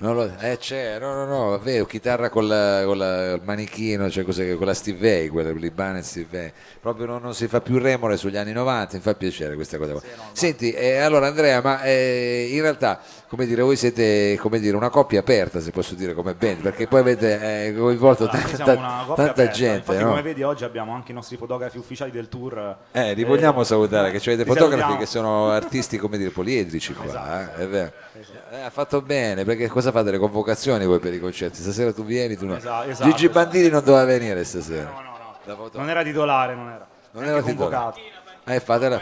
Non 0.01 0.15
lo- 0.15 0.31
eh 0.39 0.57
c'è, 0.57 0.97
no 0.97 1.13
no 1.13 1.25
no, 1.25 1.59
vero, 1.59 1.85
chitarra 1.85 2.29
con, 2.29 2.47
la- 2.47 2.83
con 2.85 2.97
la- 2.97 3.33
il 3.33 3.41
manichino, 3.43 4.09
cioè 4.09 4.23
cos'è, 4.23 4.55
con 4.55 4.65
la 4.65 4.73
Steve 4.73 4.97
Vai, 5.17 5.27
quella 5.27 5.51
Libane 5.51 6.01
Steve 6.03 6.27
Vai. 6.31 6.51
Proprio 6.79 7.05
non, 7.05 7.21
non 7.21 7.33
si 7.33 7.47
fa 7.47 7.59
più 7.59 7.77
remore 7.79 8.15
sugli 8.15 8.37
anni 8.37 8.53
90, 8.53 8.95
mi 8.95 9.01
fa 9.01 9.13
piacere 9.15 9.55
questa 9.55 9.77
cosa 9.77 9.91
qua. 9.91 10.01
Senti, 10.31 10.71
eh, 10.71 10.99
allora 10.99 11.27
Andrea, 11.27 11.61
ma 11.61 11.81
eh, 11.83 12.47
in 12.49 12.61
realtà, 12.61 13.01
come 13.27 13.45
dire, 13.45 13.61
voi 13.61 13.75
siete 13.75 14.37
come 14.39 14.59
dire, 14.59 14.77
una 14.77 14.89
coppia 14.89 15.19
aperta, 15.19 15.59
se 15.59 15.71
posso 15.71 15.95
dire, 15.95 16.13
come 16.13 16.33
band, 16.33 16.61
perché 16.61 16.87
poi 16.87 17.01
avete 17.01 17.65
eh, 17.67 17.73
coinvolto 17.75 18.23
Allora, 18.29 18.39
tanta, 18.47 18.63
tanta 18.75 19.11
aperta. 19.11 19.47
gente, 19.49 19.77
Infatti, 19.79 19.99
no? 20.03 20.09
come 20.11 20.21
vedi, 20.21 20.43
oggi 20.43 20.63
abbiamo 20.63 20.93
anche 20.93 21.11
i 21.11 21.15
nostri 21.15 21.35
fotografi 21.35 21.77
ufficiali 21.77 22.11
del 22.11 22.29
tour. 22.29 22.77
Eh, 22.93 23.13
li 23.15 23.25
vogliamo 23.25 23.65
salutare, 23.65 24.11
che 24.11 24.19
dei 24.23 24.37
Li 24.37 24.43
fotografi 24.45 24.69
salutiamo. 24.81 24.97
che 24.97 25.05
sono 25.05 25.49
artisti, 25.49 25.97
come 25.97 26.17
dire, 26.17 26.29
poliedrici 26.29 26.93
qua, 26.93 27.05
Esatto. 27.05 27.59
eh, 27.59 27.63
è 27.63 27.67
vero. 27.67 27.91
Eh, 28.51 28.59
ha 28.61 28.69
fatto 28.69 29.01
bene, 29.01 29.43
perché 29.45 29.67
cosa 29.67 29.91
fate 29.91 30.11
le 30.11 30.17
convocazioni 30.17 30.85
voi 30.85 30.99
per 30.99 31.13
i 31.13 31.19
concerti? 31.19 31.61
Stasera 31.61 31.93
tu 31.93 32.03
vieni, 32.03 32.35
tu 32.35 32.45
no. 32.45 32.55
Esatto, 32.55 32.89
esatto, 32.89 33.09
Gigi 33.09 33.25
esatto. 33.25 33.39
Bandini 33.39 33.69
non 33.69 33.83
doveva 33.83 34.05
venire 34.05 34.43
stasera. 34.43 34.89
No, 34.89 35.01
no, 35.01 35.57
no. 35.57 35.69
Non 35.73 35.89
era 35.89 36.03
titolare, 36.03 36.55
non 36.55 36.67
era. 36.69 36.88
Non 37.11 37.23
Neanche 37.23 37.39
era 37.39 37.51
titolare. 37.51 37.75
convocato. 37.75 38.51
Eh, 38.51 38.59
fatela. 38.59 39.01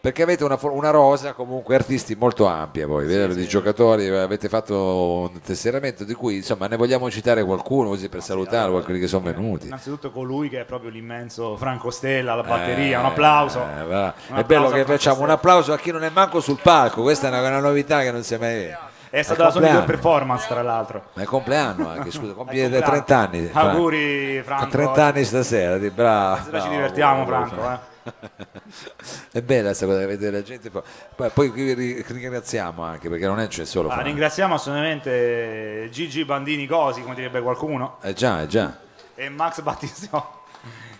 Perché 0.00 0.22
avete 0.22 0.44
una, 0.44 0.56
una 0.62 0.90
rosa 0.90 1.32
comunque 1.32 1.74
artisti 1.74 2.14
molto 2.14 2.46
ampia 2.46 2.86
voi, 2.86 3.04
vero? 3.06 3.34
di 3.34 3.46
giocatori, 3.48 4.08
avete 4.08 4.48
fatto 4.48 5.28
un 5.32 5.40
tesseramento 5.40 6.04
di 6.04 6.14
cui 6.14 6.36
insomma 6.36 6.68
ne 6.68 6.76
vogliamo 6.76 7.10
citare 7.10 7.42
qualcuno 7.44 7.88
così 7.88 8.08
per 8.08 8.22
salutare 8.22 8.70
quelli 8.82 9.00
che 9.00 9.08
sono 9.08 9.24
venuti. 9.24 9.66
Innanzitutto 9.66 10.12
colui 10.12 10.48
che 10.48 10.60
è 10.60 10.64
proprio 10.64 10.90
l'immenso 10.90 11.56
Franco 11.56 11.90
Stella 11.90 12.32
alla 12.34 12.44
batteria, 12.44 13.00
un 13.00 13.06
applauso. 13.06 13.58
Eh. 13.58 13.82
Un 13.82 14.36
È 14.36 14.44
bello 14.44 14.66
applauso 14.68 14.74
che 14.74 14.80
a 14.80 14.84
Franco 14.84 14.92
facciamo 14.92 15.14
un 15.16 15.20
Stella. 15.22 15.32
applauso 15.32 15.72
a 15.72 15.78
chi 15.78 15.90
non 15.90 16.04
è 16.04 16.10
manco 16.10 16.40
sul 16.40 16.58
palco, 16.62 17.02
questa 17.02 17.26
è 17.26 17.30
una, 17.30 17.40
una 17.40 17.60
novità 17.60 18.00
che 18.02 18.12
non 18.12 18.22
si 18.22 18.34
è 18.34 18.38
mai. 18.38 18.76
È 19.10 19.22
stata 19.22 19.44
la 19.44 19.50
sua 19.50 19.60
miglior 19.62 19.84
performance, 19.84 20.46
tra 20.46 20.62
l'altro. 20.62 21.02
Ma 21.14 21.22
è 21.22 21.24
compleanno 21.24 21.88
anche, 21.88 22.10
scusa, 22.10 22.34
compie 22.34 22.66
È 22.66 22.70
compleanno. 22.70 23.04
30 23.04 23.16
anni. 23.16 23.50
Auguri, 23.52 24.42
Franco. 24.44 24.68
30 24.68 25.04
anni 25.04 25.24
stasera, 25.24 25.78
di 25.78 25.90
bravo. 25.90 26.36
Stasera 26.36 26.60
ci 26.60 26.68
divertiamo, 26.68 27.24
bravo, 27.24 27.46
Franco. 27.46 27.72
eh. 27.72 27.96
È 29.32 29.42
bella 29.42 29.66
questa 29.66 29.86
cosa 29.86 29.98
che 30.00 30.06
vedere 30.06 30.36
la 30.38 30.42
gente. 30.42 30.70
Poi, 30.70 31.30
poi- 31.30 32.02
ringraziamo 32.06 32.82
anche 32.82 33.08
perché 33.08 33.26
non 33.26 33.38
è 33.40 33.46
c'è 33.48 33.64
solo 33.64 33.88
Ah, 33.88 34.00
ringraziamo 34.02 34.54
assolutamente 34.54 35.88
Gigi 35.90 36.24
Bandini 36.24 36.66
Cosi, 36.66 37.02
come 37.02 37.14
direbbe 37.14 37.40
qualcuno, 37.40 37.98
Eh 38.02 38.12
già, 38.14 38.42
eh 38.42 38.46
già. 38.46 38.78
e 39.14 39.28
Max 39.28 39.60
Battistio, 39.62 40.37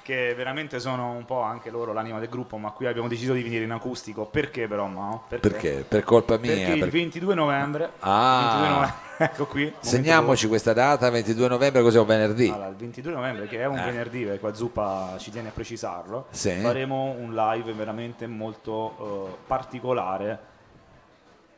che 0.09 0.33
veramente 0.35 0.81
sono 0.81 1.11
un 1.11 1.27
po' 1.27 1.43
anche 1.43 1.69
loro 1.69 1.93
l'anima 1.93 2.19
del 2.19 2.31
gruppo, 2.31 2.57
ma 2.57 2.71
qui 2.71 2.87
abbiamo 2.87 3.09
deciso 3.09 3.35
di 3.35 3.43
venire 3.43 3.65
in 3.65 3.73
acustico. 3.73 4.25
Perché 4.25 4.67
però, 4.67 4.87
Mao? 4.87 5.25
Perché? 5.29 5.85
Per 5.87 6.03
colpa 6.03 6.38
mia. 6.38 6.55
Perché 6.55 6.73
il 6.73 6.79
per- 6.79 6.88
22 6.88 7.35
novembre, 7.35 7.91
Ah. 7.99 8.41
22 8.41 8.69
novembre, 8.69 8.95
ecco 9.19 9.45
qui. 9.47 9.75
Segniamoci 9.81 10.49
questa 10.49 10.73
data, 10.73 11.11
22 11.11 11.49
novembre, 11.49 11.83
cos'è 11.83 11.99
un 12.00 12.07
venerdì? 12.07 12.49
Allora, 12.49 12.69
il 12.69 12.77
22 12.77 13.12
novembre, 13.12 13.47
che 13.49 13.61
è 13.61 13.67
un 13.67 13.77
Eh. 13.77 13.85
venerdì, 13.85 14.23
perché 14.25 14.38
qua 14.41 14.55
Zuppa 14.55 15.17
ci 15.19 15.31
tiene 15.31 15.49
a 15.49 15.53
precisarlo, 15.53 16.29
Sì. 16.31 16.53
faremo 16.55 17.15
un 17.19 17.35
live 17.35 17.71
veramente 17.75 18.27
molto 18.27 19.29
eh, 19.29 19.37
particolare 19.47 20.38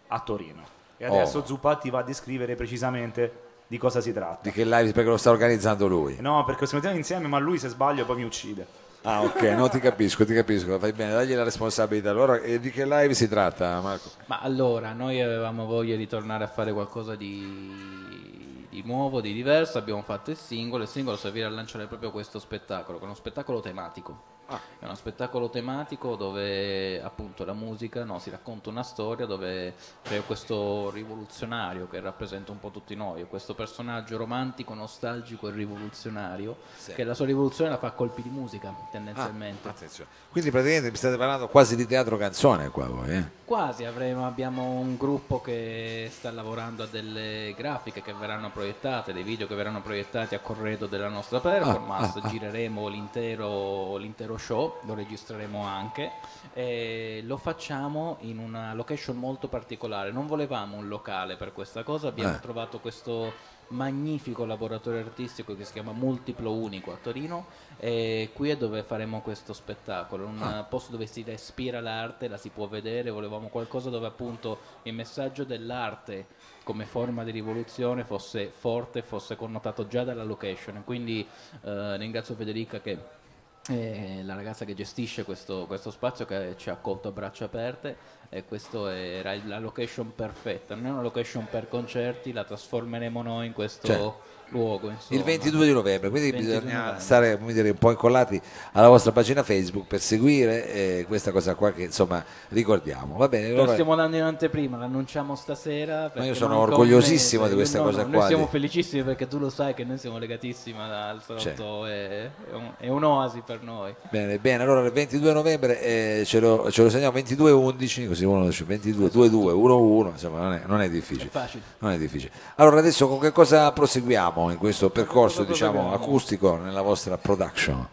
a 0.09 0.19
Torino. 0.19 0.62
E 0.97 1.04
adesso 1.07 1.38
Oh. 1.38 1.47
Zuppa 1.47 1.76
ti 1.76 1.88
va 1.88 2.00
a 2.00 2.02
descrivere 2.02 2.57
precisamente 2.57 3.33
di 3.70 3.78
cosa 3.78 4.00
si 4.00 4.12
tratta. 4.12 4.40
Di 4.42 4.50
che 4.50 4.64
live? 4.64 4.90
Perché 4.90 5.08
lo 5.08 5.16
sta 5.16 5.30
organizzando 5.30 5.86
lui. 5.86 6.16
No, 6.18 6.42
perché 6.44 6.66
si 6.66 6.74
mettiamo 6.74 6.96
insieme, 6.96 7.28
ma 7.28 7.38
lui 7.38 7.56
se 7.56 7.68
sbaglio 7.68 8.04
poi 8.04 8.16
mi 8.16 8.24
uccide. 8.24 8.66
Ah, 9.02 9.22
ok, 9.22 9.42
no, 9.42 9.68
ti 9.68 9.78
capisco, 9.78 10.26
ti 10.26 10.34
capisco, 10.34 10.76
fai 10.80 10.92
bene, 10.92 11.12
dagli 11.12 11.32
la 11.34 11.44
responsabilità. 11.44 12.10
Allora, 12.10 12.40
e 12.40 12.58
di 12.58 12.72
che 12.72 12.84
live 12.84 13.14
si 13.14 13.28
tratta, 13.28 13.80
Marco? 13.80 14.10
Ma 14.26 14.40
allora, 14.40 14.92
noi 14.92 15.22
avevamo 15.22 15.66
voglia 15.66 15.94
di 15.94 16.08
tornare 16.08 16.42
a 16.42 16.48
fare 16.48 16.72
qualcosa 16.72 17.14
di, 17.14 18.66
di 18.68 18.82
nuovo, 18.84 19.20
di 19.20 19.32
diverso, 19.32 19.78
abbiamo 19.78 20.02
fatto 20.02 20.32
il 20.32 20.36
singolo, 20.36 20.82
il 20.82 20.88
singolo 20.88 21.16
servirà 21.16 21.46
a 21.46 21.50
lanciare 21.50 21.86
proprio 21.86 22.10
questo 22.10 22.40
spettacolo, 22.40 22.98
che 22.98 23.04
è 23.04 23.06
uno 23.06 23.14
spettacolo 23.14 23.60
tematico. 23.60 24.38
È 24.57 24.85
uno 24.85 24.95
spettacolo 24.95 25.50
tematico 25.50 26.16
dove 26.16 27.00
appunto 27.02 27.45
la 27.45 27.52
musica 27.52 28.04
no, 28.04 28.19
si 28.19 28.30
racconta 28.30 28.69
una 28.71 28.83
storia 28.83 29.26
dove 29.26 29.75
c'è 30.02 30.25
questo 30.25 30.90
rivoluzionario 30.90 31.88
che 31.88 32.00
rappresenta 32.00 32.50
un 32.50 32.59
po' 32.59 32.71
tutti 32.71 32.95
noi, 32.95 33.25
questo 33.25 33.54
personaggio 33.54 34.16
romantico, 34.16 34.75
nostalgico 34.75 35.49
e 35.49 35.52
rivoluzionario 35.52 36.57
che 36.95 37.04
la 37.04 37.14
sua 37.14 37.26
rivoluzione 37.26 37.71
la 37.71 37.78
fa 37.78 37.88
a 37.88 37.92
colpi 37.92 38.23
di 38.23 38.30
musica 38.30 38.75
tendenzialmente. 38.90 39.69
Attenzione. 39.69 40.11
Quindi 40.30 40.50
praticamente 40.50 40.90
mi 40.90 40.97
state 40.97 41.16
parlando 41.16 41.49
quasi 41.49 41.76
di 41.76 41.87
teatro 41.87 42.16
canzone 42.16 42.69
qua 42.69 42.87
voi, 42.87 43.11
eh? 43.11 43.39
Quasi 43.50 43.85
avremo, 43.85 44.28
abbiamo 44.28 44.62
un 44.78 44.97
gruppo 44.97 45.40
che 45.40 46.09
sta 46.12 46.30
lavorando 46.30 46.85
a 46.85 46.87
delle 46.87 47.52
grafiche 47.57 48.00
che 48.00 48.12
verranno 48.12 48.52
proiettate, 48.52 49.12
dei 49.12 49.25
video 49.25 49.49
che 49.49 49.57
verranno 49.57 49.83
proiettati 49.83 50.37
a 50.37 50.38
corredo 50.38 50.87
della 50.87 51.09
nostra 51.09 51.40
performance, 51.40 52.21
ah, 52.21 52.26
ah. 52.26 52.28
gireremo 52.28 52.87
l'intero, 52.87 53.97
l'intero 53.97 54.37
show, 54.37 54.78
lo 54.85 54.95
registreremo 54.95 55.64
anche 55.64 56.12
e 56.52 57.23
lo 57.25 57.37
facciamo 57.38 58.19
in 58.21 58.38
una 58.38 58.73
location 58.73 59.16
molto 59.16 59.49
particolare. 59.49 60.12
Non 60.12 60.28
volevamo 60.28 60.76
un 60.76 60.87
locale 60.87 61.35
per 61.35 61.52
questa 61.52 61.83
cosa, 61.83 62.07
abbiamo 62.07 62.37
Eh. 62.37 62.38
trovato 62.40 62.78
questo 62.78 63.33
magnifico 63.70 64.44
laboratorio 64.44 65.00
artistico 65.00 65.56
che 65.56 65.64
si 65.64 65.72
chiama 65.72 65.92
Multiplo 65.92 66.52
Unico 66.52 66.92
a 66.92 66.98
Torino 67.00 67.46
e 67.78 68.30
qui 68.32 68.50
è 68.50 68.56
dove 68.56 68.82
faremo 68.82 69.20
questo 69.20 69.52
spettacolo, 69.52 70.26
un 70.26 70.42
Ah. 70.42 70.62
posto 70.64 70.92
dove 70.92 71.06
si 71.06 71.22
respira 71.22 71.80
l'arte, 71.80 72.28
la 72.28 72.36
si 72.36 72.50
può 72.50 72.66
vedere, 72.66 73.10
volevamo 73.10 73.48
qualcosa 73.48 73.90
dove 73.90 74.06
appunto 74.06 74.58
il 74.82 74.94
messaggio 74.94 75.44
dell'arte 75.44 76.26
come 76.64 76.84
forma 76.84 77.24
di 77.24 77.30
rivoluzione 77.30 78.04
fosse 78.04 78.50
forte, 78.50 79.02
fosse 79.02 79.36
connotato 79.36 79.86
già 79.86 80.04
dalla 80.04 80.24
location. 80.24 80.82
Quindi 80.84 81.26
eh, 81.62 81.96
ringrazio 81.96 82.34
Federica 82.34 82.80
che 82.80 83.18
è 83.67 84.23
la 84.23 84.35
ragazza 84.35 84.64
che 84.64 84.75
gestisce 84.75 85.25
questo, 85.25 85.67
questo 85.67 85.90
spazio 85.90 86.25
che 86.25 86.55
ci 86.57 86.71
ha 86.71 86.75
accolto 86.75 87.09
a 87.09 87.12
braccia 87.12 87.45
aperte 87.45 87.97
e 88.29 88.45
questa 88.45 88.97
era 88.97 89.35
la 89.45 89.59
location 89.59 90.14
perfetta, 90.14 90.75
non 90.75 90.87
è 90.87 90.90
una 90.90 91.02
location 91.02 91.47
per 91.50 91.69
concerti, 91.69 92.33
la 92.33 92.45
trasformeremo 92.45 93.23
noi 93.23 93.47
in 93.47 93.52
questo 93.52 93.87
Certo. 93.87 94.21
Luogo. 94.50 94.88
insomma. 94.90 95.19
Il 95.19 95.25
22 95.25 95.66
di 95.66 95.73
novembre, 95.73 96.11
quindi 96.11 96.30
22 96.30 96.59
bisogna 96.61 96.78
novembre. 96.80 97.00
stare 97.02 97.38
dire, 97.47 97.71
un 97.71 97.78
po' 97.78 97.90
incollati 97.90 98.40
alla 98.73 98.88
vostra 98.88 99.12
pagina 99.12 99.42
Facebook 99.42 99.87
per 99.87 100.00
seguire 100.00 100.73
eh, 100.73 101.04
questa 101.09 101.30
cosa 101.33 101.54
qua 101.54 101.73
che 101.73 101.83
insomma 101.85 102.25
ricordiamo. 102.49 103.16
Va 103.16 103.28
bene, 103.28 103.50
Lo 103.52 103.66
stiamo 103.69 103.95
dando 103.95 104.16
in 104.16 104.23
anteprima, 104.23 104.76
l'annunciamo 104.76 105.35
stasera. 105.35 106.09
perché 106.11 106.28
io 106.28 106.35
sono 106.35 106.59
orgogliosissimo 106.59 107.49
di 107.49 107.54
questa 107.54 107.78
No, 107.78 107.85
cosa 107.85 108.02
no, 108.02 108.09
qua, 108.11 108.19
Noi 108.19 108.26
siamo 108.28 108.45
di- 108.45 108.50
felicissimi 108.50 109.02
perché 109.02 109.26
tu 109.28 109.38
lo 109.38 109.50
sai 109.50 109.75
che 109.75 109.85
noi 109.85 109.99
siamo 109.99 110.19
legatissimi 110.19 110.78
al 110.78 111.21
salotto, 111.25 111.87
è, 111.87 112.25
è 112.25 112.30
è 112.78 112.88
un'oasi 112.88 113.42
per 113.45 113.62
noi. 113.62 113.95
Bene, 114.11 114.38
bene, 114.38 114.62
allora 114.62 114.85
il 114.85 114.92
22 114.92 115.33
novembre 115.33 115.80
eh, 115.83 116.23
ce, 116.25 116.40
lo, 116.40 116.71
ce 116.71 116.83
lo 116.83 116.90
segniamo 116.90 117.16
22-11, 117.19 118.09
così 118.09 118.25
uno 118.25 118.47
dice 118.47 118.64
22, 118.64 119.09
2-2, 119.09 119.28
1-1, 119.30 120.07
insomma 120.11 120.40
non 120.40 120.52
è, 120.52 120.62
non 120.66 120.80
è 120.80 120.90
difficile. 120.90 121.26
È 121.26 121.30
facile. 121.30 121.62
Non 121.78 121.92
è 121.92 121.99
difficile. 121.99 122.33
Allora 122.57 122.78
adesso 122.78 123.09
con 123.09 123.19
che 123.21 123.33
cosa 123.33 123.71
proseguiamo? 123.73 124.39
In 124.49 124.56
questo 124.56 124.88
percorso 124.88 125.44
diciamo 125.44 125.92
acustico 125.92 126.56
nella 126.56 126.80
vostra 126.80 127.18
production? 127.18 127.87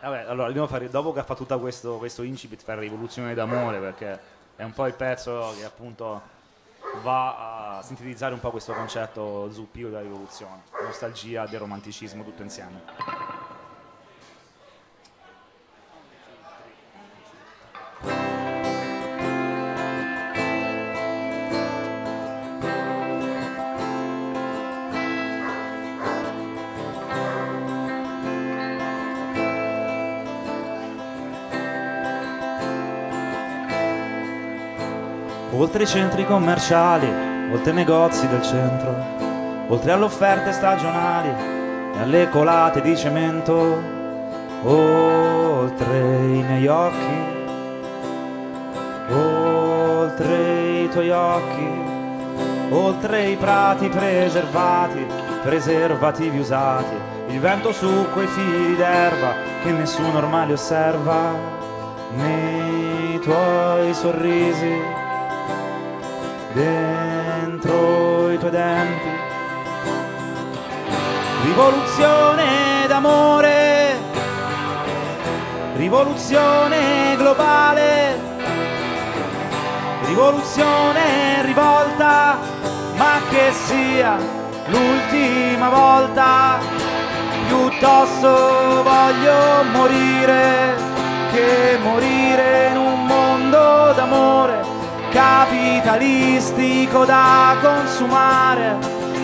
Vabbè, 0.00 0.26
allora 0.28 0.46
dobbiamo 0.46 0.68
fare, 0.68 0.88
dopo 0.88 1.12
che 1.12 1.18
ha 1.18 1.24
fatto 1.24 1.44
tutto 1.44 1.58
questo, 1.58 1.96
questo 1.96 2.22
incipit, 2.22 2.62
fare 2.62 2.80
rivoluzione 2.80 3.34
d'amore, 3.34 3.78
perché 3.78 4.20
è 4.54 4.62
un 4.62 4.72
po' 4.72 4.86
il 4.86 4.94
pezzo 4.94 5.52
che 5.58 5.64
appunto 5.64 6.20
va 7.02 7.78
a 7.78 7.82
sintetizzare 7.82 8.32
un 8.32 8.40
po' 8.40 8.50
questo 8.50 8.72
concetto 8.72 9.50
zuppio 9.52 9.88
della 9.88 10.02
rivoluzione, 10.02 10.62
nostalgia, 10.82 11.46
del 11.46 11.60
romanticismo, 11.60 12.22
tutto 12.22 12.42
insieme. 12.42 12.82
Oltre 35.58 35.82
i 35.82 35.86
centri 35.86 36.24
commerciali, 36.24 37.12
oltre 37.52 37.72
i 37.72 37.74
negozi 37.74 38.28
del 38.28 38.42
centro, 38.42 38.94
oltre 39.66 39.90
alle 39.90 40.04
offerte 40.04 40.52
stagionali 40.52 41.28
e 41.96 42.00
alle 42.00 42.28
colate 42.28 42.80
di 42.80 42.96
cemento, 42.96 43.82
oltre 44.62 45.98
i 45.98 46.44
miei 46.44 46.66
occhi, 46.68 47.36
oltre 49.10 50.82
i 50.82 50.88
tuoi 50.90 51.10
occhi, 51.10 51.68
oltre 52.70 53.24
i 53.26 53.36
prati 53.36 53.88
preservati, 53.88 55.04
preservativi 55.42 56.38
usati, 56.38 56.94
il 57.30 57.40
vento 57.40 57.72
su 57.72 58.06
quei 58.12 58.28
fili 58.28 58.76
d'erba 58.76 59.32
che 59.64 59.72
nessuno 59.72 60.18
ormai 60.18 60.52
osserva, 60.52 61.56
nei 62.14 63.18
tuoi 63.18 63.92
sorrisi 63.92 64.97
dentro 66.58 68.32
i 68.32 68.38
tuoi 68.38 68.50
denti. 68.50 69.10
Rivoluzione 71.44 72.84
d'amore, 72.88 73.96
rivoluzione 75.76 77.14
globale, 77.16 78.18
rivoluzione 80.06 81.42
rivolta, 81.42 82.38
ma 82.96 83.20
che 83.30 83.52
sia 83.52 84.16
l'ultima 84.66 85.68
volta, 85.68 86.58
piuttosto 87.46 88.82
voglio 88.82 89.62
morire 89.72 90.74
che 91.30 91.78
morire 91.80 92.68
in 92.70 92.76
un 92.78 93.06
mondo 93.06 93.92
d'amore 93.94 94.57
capitalistico 95.10 97.04
da 97.04 97.56
consumare 97.60 98.76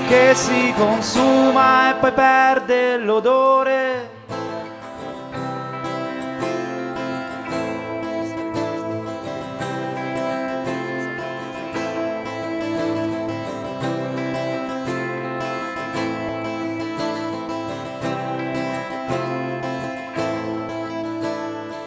che 0.09 0.35
si 0.35 0.73
consuma 0.77 1.91
e 1.91 1.95
poi 1.95 2.13
perde 2.13 2.97
l'odore. 2.99 4.13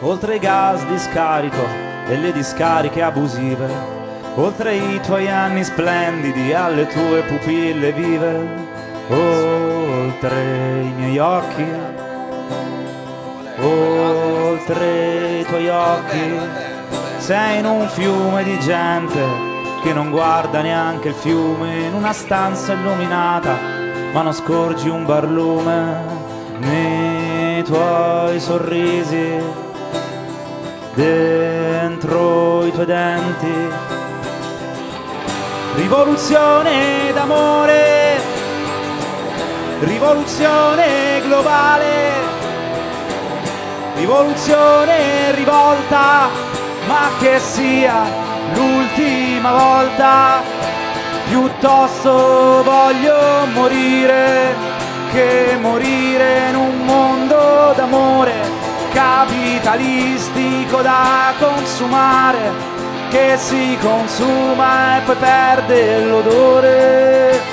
Oltre 0.00 0.38
gas 0.38 0.86
di 0.86 0.98
scarico 0.98 1.87
e 2.08 2.16
le 2.16 2.32
discariche 2.32 3.02
abusive. 3.02 3.96
Oltre 4.36 4.74
i 4.74 5.00
tuoi 5.00 5.28
anni 5.28 5.64
splendidi 5.64 6.52
alle 6.52 6.86
tue 6.86 7.22
pupille 7.22 7.92
vive, 7.92 8.48
oltre 9.08 10.80
i 10.82 10.92
miei 10.96 11.18
occhi, 11.18 11.66
oltre 13.60 15.40
i 15.40 15.44
tuoi 15.44 15.68
occhi, 15.68 16.38
sei 17.18 17.58
in 17.58 17.66
un 17.66 17.88
fiume 17.88 18.44
di 18.44 18.58
gente 18.60 19.20
che 19.82 19.92
non 19.92 20.10
guarda 20.10 20.60
neanche 20.60 21.08
il 21.08 21.14
fiume. 21.14 21.86
In 21.86 21.94
una 21.94 22.12
stanza 22.12 22.72
illuminata, 22.72 23.56
ma 24.12 24.22
non 24.22 24.32
scorgi 24.32 24.88
un 24.88 25.04
barlume. 25.04 26.16
Nei 26.58 27.62
tuoi 27.62 28.40
sorrisi, 28.40 29.40
dentro 30.98 32.66
i 32.66 32.72
tuoi 32.72 32.86
denti. 32.86 33.68
Rivoluzione 35.76 37.12
d'amore, 37.14 38.20
rivoluzione 39.78 41.20
globale, 41.24 42.12
rivoluzione 43.94 45.30
rivolta, 45.36 46.28
ma 46.88 47.10
che 47.20 47.38
sia 47.38 47.94
l'ultima 48.54 49.52
volta, 49.52 50.42
piuttosto 51.28 52.62
voglio 52.64 53.46
morire 53.54 54.56
che 55.12 55.56
morire 55.60 56.48
in 56.48 56.56
un 56.56 56.84
capitalistico 59.68 60.80
da 60.80 61.34
consumare 61.38 62.50
che 63.10 63.36
si 63.36 63.76
consuma 63.80 64.96
e 64.96 65.00
poi 65.02 65.16
perde 65.16 66.04
l'odore. 66.04 67.47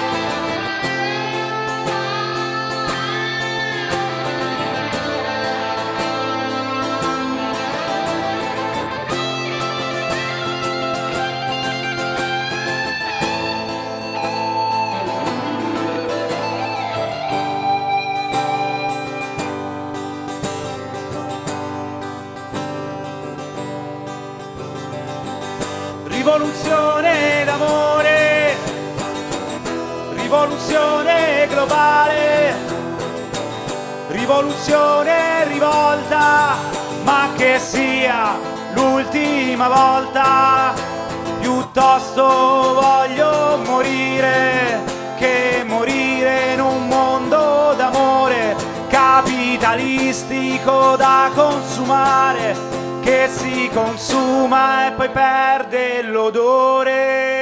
Capitalistico 50.65 50.95
da 50.97 51.31
consumare, 51.33 52.55
che 53.01 53.27
si 53.29 53.69
consuma 53.71 54.87
e 54.87 54.91
poi 54.93 55.09
perde 55.09 56.01
l'odore. 56.01 57.34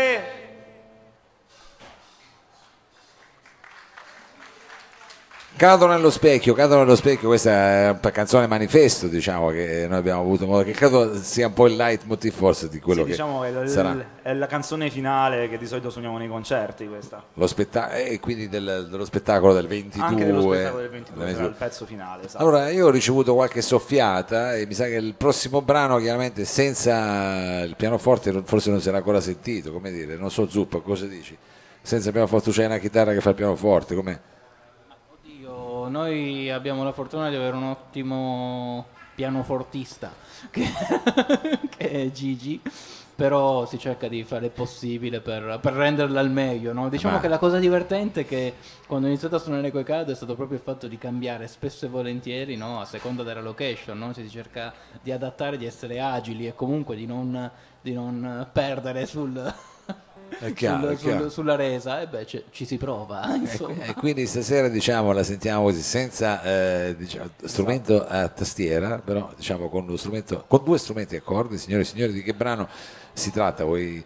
Cado 5.55 5.85
nello 5.85 6.09
specchio, 6.09 6.55
cado 6.55 6.77
nello 6.77 6.95
specchio, 6.95 7.27
questa 7.27 7.51
è 7.51 7.89
una 7.89 8.11
canzone 8.11 8.47
manifesto, 8.47 9.07
diciamo 9.07 9.49
che 9.49 9.85
noi 9.87 9.99
abbiamo 9.99 10.21
avuto 10.21 10.47
modo, 10.47 10.63
che 10.63 10.71
credo 10.71 11.15
sia 11.21 11.45
un 11.45 11.53
po' 11.53 11.67
il 11.67 11.75
leitmotiv 11.75 12.33
forse 12.33 12.69
di 12.69 12.79
quello 12.79 13.01
sì, 13.01 13.05
che 13.05 13.11
diciamo 13.11 13.43
è, 13.43 13.67
sarà. 13.67 14.03
è 14.23 14.33
la 14.33 14.47
canzone 14.47 14.89
finale 14.89 15.47
che 15.47 15.59
di 15.59 15.67
solito 15.67 15.91
suoniamo 15.91 16.17
nei 16.17 16.27
concerti 16.27 16.87
questa. 16.87 17.23
Lo 17.35 17.45
spetta- 17.45 17.93
e 17.93 18.19
quindi 18.19 18.49
del, 18.49 18.87
dello 18.89 19.05
spettacolo 19.05 19.53
del 19.53 19.67
22. 19.67 20.05
Anche 20.05 20.25
dello 20.25 20.41
spettacolo 20.41 20.81
del 20.81 20.89
22, 20.89 21.33
sarà 21.33 21.45
il 21.45 21.55
pezzo 21.55 21.85
finale. 21.85 22.25
Esatto. 22.25 22.43
Allora, 22.43 22.69
io 22.69 22.87
ho 22.87 22.91
ricevuto 22.91 23.35
qualche 23.35 23.61
soffiata 23.61 24.55
e 24.55 24.65
mi 24.65 24.73
sa 24.73 24.85
che 24.85 24.95
il 24.95 25.13
prossimo 25.13 25.61
brano 25.61 25.97
chiaramente 25.97 26.45
senza 26.45 27.61
il 27.61 27.75
pianoforte 27.75 28.41
forse 28.43 28.71
non 28.71 28.81
si 28.81 28.87
era 28.87 28.97
ancora 28.97 29.21
sentito, 29.21 29.71
come 29.71 29.91
dire, 29.91 30.15
non 30.17 30.31
so 30.31 30.49
Zuppa, 30.49 30.79
cosa 30.79 31.05
dici? 31.05 31.37
Senza 31.79 32.07
il 32.07 32.13
pianoforte 32.13 32.49
c'è 32.49 32.65
una 32.65 32.79
chitarra 32.79 33.13
che 33.13 33.21
fa 33.21 33.29
il 33.29 33.35
pianoforte, 33.35 33.93
noi 35.87 36.49
abbiamo 36.49 36.83
la 36.83 36.91
fortuna 36.91 37.29
di 37.29 37.35
avere 37.35 37.55
un 37.55 37.63
ottimo 37.63 38.85
pianofortista 39.15 40.11
che, 40.49 40.65
che 41.69 41.89
è 41.89 42.11
Gigi 42.11 42.61
però 43.15 43.65
si 43.65 43.77
cerca 43.77 44.07
di 44.07 44.23
fare 44.23 44.45
il 44.45 44.51
possibile 44.51 45.21
per, 45.21 45.59
per 45.61 45.73
renderla 45.73 46.19
al 46.19 46.31
meglio. 46.31 46.73
no? 46.73 46.89
Diciamo 46.89 47.15
Ma- 47.15 47.21
che 47.21 47.27
la 47.27 47.37
cosa 47.37 47.59
divertente 47.59 48.21
è 48.21 48.25
che 48.25 48.55
quando 48.87 49.05
ho 49.05 49.09
iniziato 49.09 49.35
a 49.35 49.39
suonare 49.39 49.71
coi 49.71 49.83
caldo 49.83 50.11
è 50.11 50.15
stato 50.15 50.35
proprio 50.35 50.57
il 50.57 50.63
fatto 50.63 50.87
di 50.87 50.97
cambiare 50.97 51.47
spesso 51.47 51.85
e 51.85 51.89
volentieri 51.89 52.55
no? 52.55 52.79
a 52.79 52.85
seconda 52.85 53.23
della 53.23 53.41
location, 53.41 53.97
no? 53.97 54.13
si 54.13 54.27
cerca 54.29 54.73
di 55.01 55.11
adattare, 55.11 55.57
di 55.57 55.65
essere 55.65 55.99
agili 55.99 56.47
e 56.47 56.55
comunque 56.55 56.95
di 56.95 57.05
non, 57.05 57.49
di 57.81 57.93
non 57.93 58.47
perdere 58.51 59.05
sul... 59.05 59.53
Chiaro, 60.53 60.95
sul- 60.97 61.11
sul- 61.19 61.31
sulla 61.31 61.55
resa 61.55 62.01
e 62.01 62.07
beh 62.07 62.25
ci- 62.25 62.43
ci 62.51 62.65
si 62.65 62.77
prova 62.77 63.23
E, 63.33 63.37
insomma. 63.37 63.83
e 63.85 63.93
quindi 63.93 64.25
stasera 64.25 64.67
diciamo 64.67 65.11
la 65.11 65.23
sentiamo 65.23 65.63
così 65.63 65.81
senza 65.81 66.41
eh, 66.43 66.95
diciamo, 66.97 67.29
strumento 67.45 68.05
a 68.07 68.27
tastiera 68.27 68.99
però 68.99 69.31
diciamo 69.35 69.69
con, 69.69 69.85
con 70.47 70.63
due 70.63 70.77
strumenti 70.77 71.15
a 71.15 71.21
corde 71.21 71.57
signore 71.57 71.81
e 71.83 71.85
signori 71.85 72.13
di 72.13 72.23
che 72.23 72.33
brano 72.33 72.67
si 73.13 73.31
tratta 73.31 73.63
vuoi 73.63 74.03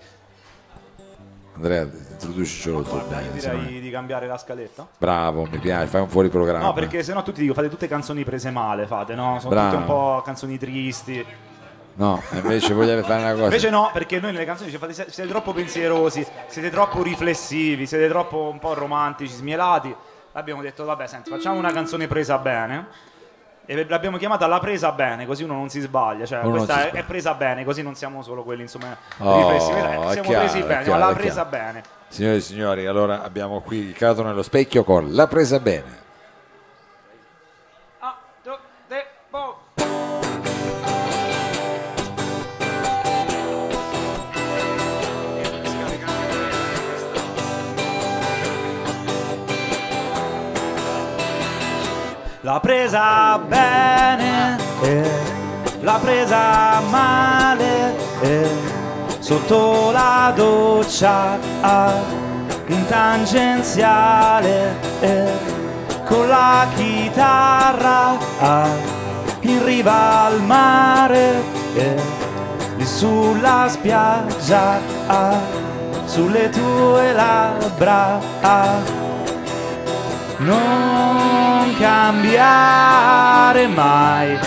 Andrea 1.55 1.89
introducicelo 2.11 2.83
tu 2.83 2.89
Guarda, 2.91 3.19
io 3.21 3.31
direi 3.31 3.79
di 3.81 3.89
cambiare 3.89 4.27
la 4.27 4.37
scaletta. 4.37 4.87
bravo 4.97 5.47
mi 5.49 5.57
piace 5.57 5.87
fai 5.87 6.01
un 6.01 6.07
fuori 6.09 6.29
programma 6.29 6.65
No, 6.65 6.73
perché 6.73 7.01
sennò 7.01 7.23
tutti 7.23 7.41
dico, 7.41 7.53
fate 7.55 7.67
tutte 7.69 7.87
canzoni 7.87 8.23
prese 8.23 8.51
male, 8.51 8.85
fate, 8.85 9.15
no? 9.15 9.37
Sono 9.39 9.49
Bravo. 9.49 9.69
tutte 9.69 9.81
un 9.81 9.85
po' 9.87 10.21
canzoni 10.23 10.57
tristi. 10.59 11.25
No 11.97 12.21
invece 12.31 12.73
voglio 12.73 13.01
fare 13.03 13.21
una 13.21 13.31
cosa 13.31 13.43
Invece 13.43 13.69
no, 13.69 13.89
perché 13.93 14.19
noi 14.19 14.31
nelle 14.31 14.45
canzoni 14.45 14.69
ci 14.71 14.77
fate, 14.77 14.93
siete 14.93 15.27
troppo 15.27 15.51
pensierosi, 15.53 16.25
siete 16.47 16.69
troppo 16.69 17.01
riflessivi, 17.03 17.85
siete 17.85 18.07
troppo 18.07 18.49
un 18.51 18.59
po' 18.59 18.73
romantici, 18.73 19.33
smielati. 19.33 19.93
Abbiamo 20.33 20.61
detto, 20.61 20.85
vabbè, 20.85 21.07
senti, 21.07 21.29
facciamo 21.31 21.57
una 21.57 21.71
canzone 21.71 22.05
presa 22.07 22.37
bene. 22.37 22.87
E 23.69 23.85
l'abbiamo 23.89 24.17
chiamata 24.17 24.45
La 24.47 24.59
presa 24.59 24.91
bene, 24.93 25.25
così 25.25 25.43
uno 25.43 25.53
non 25.55 25.69
si 25.69 25.79
sbaglia. 25.81 26.25
Cioè, 26.25 26.39
Uno 26.41 26.51
questa 26.51 26.73
è, 26.75 26.81
sbaglia. 26.87 26.99
è 27.01 27.03
presa 27.03 27.33
bene, 27.33 27.63
così 27.65 27.81
non 27.81 27.95
siamo 27.95 28.21
solo 28.21 28.43
quelli, 28.43 28.61
insomma, 28.61 28.95
Oh, 29.17 29.37
riflessivi. 29.49 29.77
Eh, 29.79 29.83
è 29.83 30.11
Siamo 30.11 30.27
chiaro, 30.29 30.43
presi 30.45 30.59
bene, 30.61 30.83
chiaro, 30.83 30.99
ma 30.99 31.05
la 31.07 31.13
presa 31.13 31.33
chiaro. 31.33 31.49
bene. 31.49 31.83
signore 32.09 32.35
e 32.35 32.39
signori 32.41 32.85
allora 32.85 33.23
abbiamo 33.23 33.59
qui 33.61 33.77
il 33.79 33.93
cato 33.93 34.23
nello 34.23 34.43
specchio 34.43 34.83
con 34.85 35.11
la 35.13 35.27
presa 35.27 35.59
bene 35.59 36.05
Ah, 37.99 38.15
due, 38.43 38.57
tre, 38.87 39.07
boh. 39.29 39.57
L'ha 52.47 52.61
presa 52.61 53.37
bene, 53.45 54.57
eh, 54.81 55.09
l'ha 55.81 55.99
presa 56.01 56.79
male, 56.89 57.93
eh, 58.21 58.49
sotto 59.19 59.91
la 59.91 60.31
doccia, 60.33 61.37
ah, 61.59 61.91
in 62.67 62.85
tangenziale, 62.87 64.75
eh, 65.01 65.29
con 66.05 66.29
la 66.29 66.65
chitarra, 66.73 68.17
ah, 68.39 68.69
in 69.41 69.65
riva 69.65 70.27
al 70.27 70.41
mare, 70.41 71.43
eh, 71.75 72.01
lì 72.77 72.85
sulla 72.85 73.65
spiaggia, 73.67 74.79
ah, 75.07 75.37
sulle 76.05 76.49
tue 76.49 77.11
labbra, 77.11 78.19
ah, 78.39 78.79
non 80.37 81.16
cambiare 81.79 83.67
mai. 83.67 84.37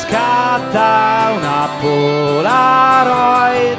Scatta 0.00 1.32
una 1.36 1.68
Polaroid. 1.80 3.78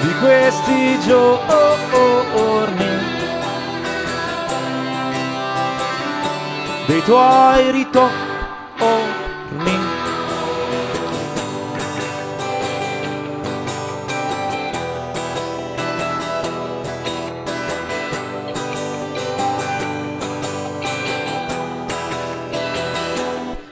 Di 0.00 0.14
questi 0.20 1.00
giorni. 1.00 1.46
Dei 6.86 7.02
tuoi 7.02 7.70
ritorni. 7.72 8.16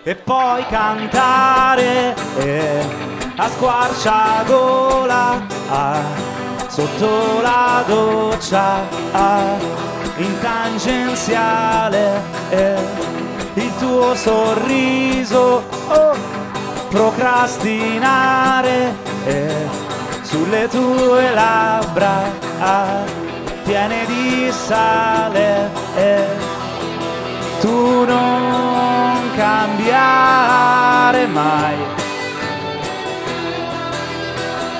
E 0.08 0.14
poi 0.14 0.64
cantare 0.66 2.14
eh, 2.36 2.80
a 3.34 3.48
squarciagola 3.48 5.46
ah, 5.68 6.00
sotto 6.68 7.40
la 7.42 7.82
doccia 7.84 8.86
ah, 9.10 9.56
in 10.18 10.32
tangenziale 10.40 12.22
eh, 12.50 12.78
il 13.54 13.76
tuo 13.78 14.14
sorriso 14.14 15.64
oh, 15.88 16.14
procrastinare 16.88 18.94
eh, 19.24 19.66
sulle 20.22 20.68
tue 20.68 21.34
labbra 21.34 22.30
ah, 22.60 23.02
piene 23.64 24.06
di 24.06 24.52
sale 24.52 25.68
tu 27.60 28.04
non 28.04 28.45
cambiare 29.36 31.26
mai. 31.26 31.76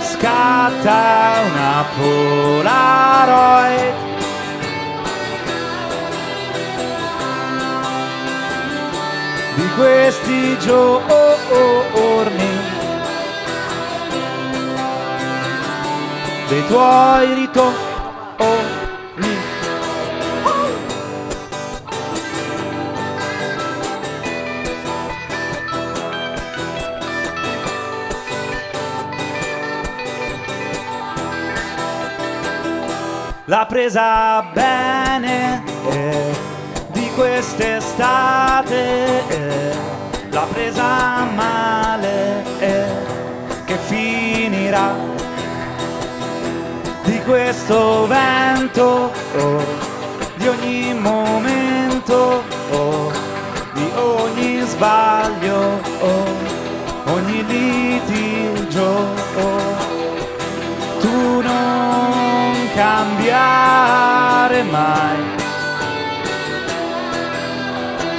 Scatta 0.01 1.33
una 1.45 1.85
Polaroid. 1.97 3.95
Di 9.55 9.69
questi 9.77 10.59
giorni. 10.59 11.05
Dei 16.49 16.67
tuoi 16.67 17.35
ritorni. 17.35 17.86
L'ha 33.49 33.65
presa 33.67 34.43
bene 34.53 35.63
eh, 35.91 36.37
di 36.91 37.09
quest'estate 37.15 38.75
eh, 39.29 39.75
l'ha 40.31 40.47
presa 40.53 41.25
male 41.25 42.43
eh, 42.59 42.85
che 43.65 43.77
finirà. 43.87 45.15
Di 47.05 47.21
questo 47.23 48.07
vento 48.09 49.13
oh, 49.39 49.65
di 50.35 50.49
ogni 50.49 50.93
momento 50.95 52.43
oh, 52.73 53.13
di 53.75 53.91
ogni 53.95 54.61
sbaglio 54.67 55.81
oh, 56.01 56.25
ogni 57.13 57.45
litigio 57.47 59.07
cambiare 62.77 64.63
mai. 64.65 65.25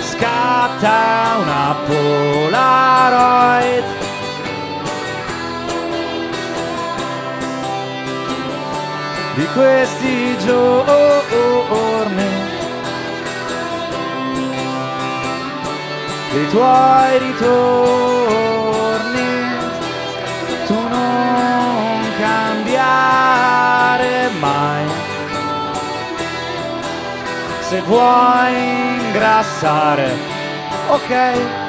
Scatta 0.02 1.38
una 1.42 1.76
Polaroid. 1.86 3.86
Di 9.36 9.46
questi 9.54 10.38
giorni. 10.40 12.26
Dei 16.32 16.48
tuoi 16.50 17.18
ritorni 17.20 18.57
mai. 24.40 24.86
Se 27.62 27.82
vuoi 27.82 29.06
ingrassare, 29.08 30.12
ok. 30.88 31.66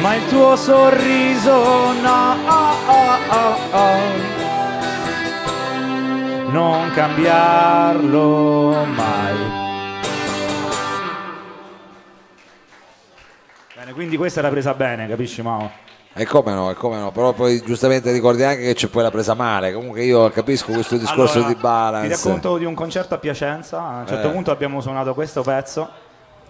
Ma 0.00 0.14
il 0.16 0.26
tuo 0.26 0.56
sorriso 0.56 1.92
no, 1.92 2.36
oh, 2.46 2.74
oh, 2.86 3.18
oh, 3.30 3.58
oh. 3.70 4.00
non 6.50 6.90
cambiarlo 6.92 8.84
mai. 8.96 9.60
Bene, 13.76 13.92
quindi 13.92 14.16
questa 14.16 14.40
era 14.40 14.48
presa 14.48 14.74
bene, 14.74 15.06
capisci 15.06 15.42
Mao? 15.42 15.70
E 16.14 16.26
come 16.26 16.52
no, 16.52 16.70
e 16.70 16.74
come 16.74 16.98
no, 16.98 17.10
però 17.10 17.32
poi 17.32 17.62
giustamente 17.62 18.12
ricordi 18.12 18.42
anche 18.44 18.62
che 18.62 18.74
c'è 18.74 18.88
poi 18.88 19.02
la 19.02 19.10
presa 19.10 19.32
male. 19.34 19.72
Comunque 19.72 20.02
io 20.04 20.28
capisco 20.30 20.70
questo 20.72 20.96
discorso 20.98 21.38
Allora, 21.38 21.52
di 21.54 21.58
balance. 21.58 22.08
Ti 22.16 22.22
racconto 22.22 22.56
di 22.58 22.64
un 22.66 22.74
concerto 22.74 23.14
a 23.14 23.18
Piacenza. 23.18 23.78
A 23.82 23.98
un 24.00 24.06
certo 24.06 24.28
Eh. 24.28 24.30
punto 24.30 24.50
abbiamo 24.50 24.80
suonato 24.82 25.14
questo 25.14 25.40
pezzo. 25.42 25.88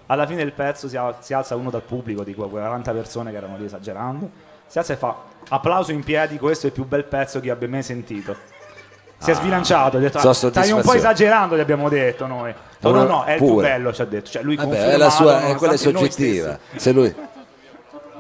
Alla 0.07 0.27
fine 0.27 0.39
del 0.43 0.53
pezzo 0.53 0.89
si, 0.89 0.97
al- 0.97 1.15
si 1.21 1.33
alza 1.33 1.55
uno 1.55 1.71
dal 1.71 1.83
pubblico 1.83 2.25
di 2.25 2.35
quelle 2.35 2.51
40 2.51 2.91
persone 2.93 3.31
che 3.31 3.37
erano 3.37 3.57
lì 3.57 3.65
esagerando. 3.67 4.29
Si 4.67 4.79
alza 4.79 4.95
e 4.95 4.97
fa 4.97 5.15
applauso 5.49 5.93
in 5.93 6.03
piedi, 6.03 6.39
questo 6.39 6.65
è 6.67 6.69
il 6.71 6.75
più 6.75 6.85
bel 6.85 7.05
pezzo 7.05 7.39
che 7.39 7.51
abbia 7.51 7.69
mai 7.69 7.83
sentito. 7.85 8.35
Si 9.19 9.31
è 9.31 9.35
sbilanciato, 9.35 9.99
ha 9.99 10.01
detto 10.01 10.19
"Ah, 10.19 10.33
stai 10.35 10.49
un 10.49 10.51
po' 10.51 10.59
soddisfazione." 10.59 10.99
esagerando, 10.99 11.57
gli 11.57 11.61
abbiamo 11.61 11.89
detto 11.89 12.27
noi. 12.27 12.53
No, 12.81 12.91
no, 12.91 13.05
no, 13.05 13.23
è 13.25 13.35
il 13.35 13.39
più 13.39 13.55
bello, 13.61 13.93
ci 13.93 14.03
ha 14.03 14.07
detto. 14.07 14.29
Cioè, 14.31 14.43
lui 14.43 14.57
Vabbè, 14.57 14.89
è 14.91 14.97
la 14.97 15.09
sua, 15.11 15.43
è- 15.47 15.55
quella 15.55 15.75
è 15.75 15.77
soggettiva. 15.77 16.59
Se 16.75 16.91
lui... 16.91 17.15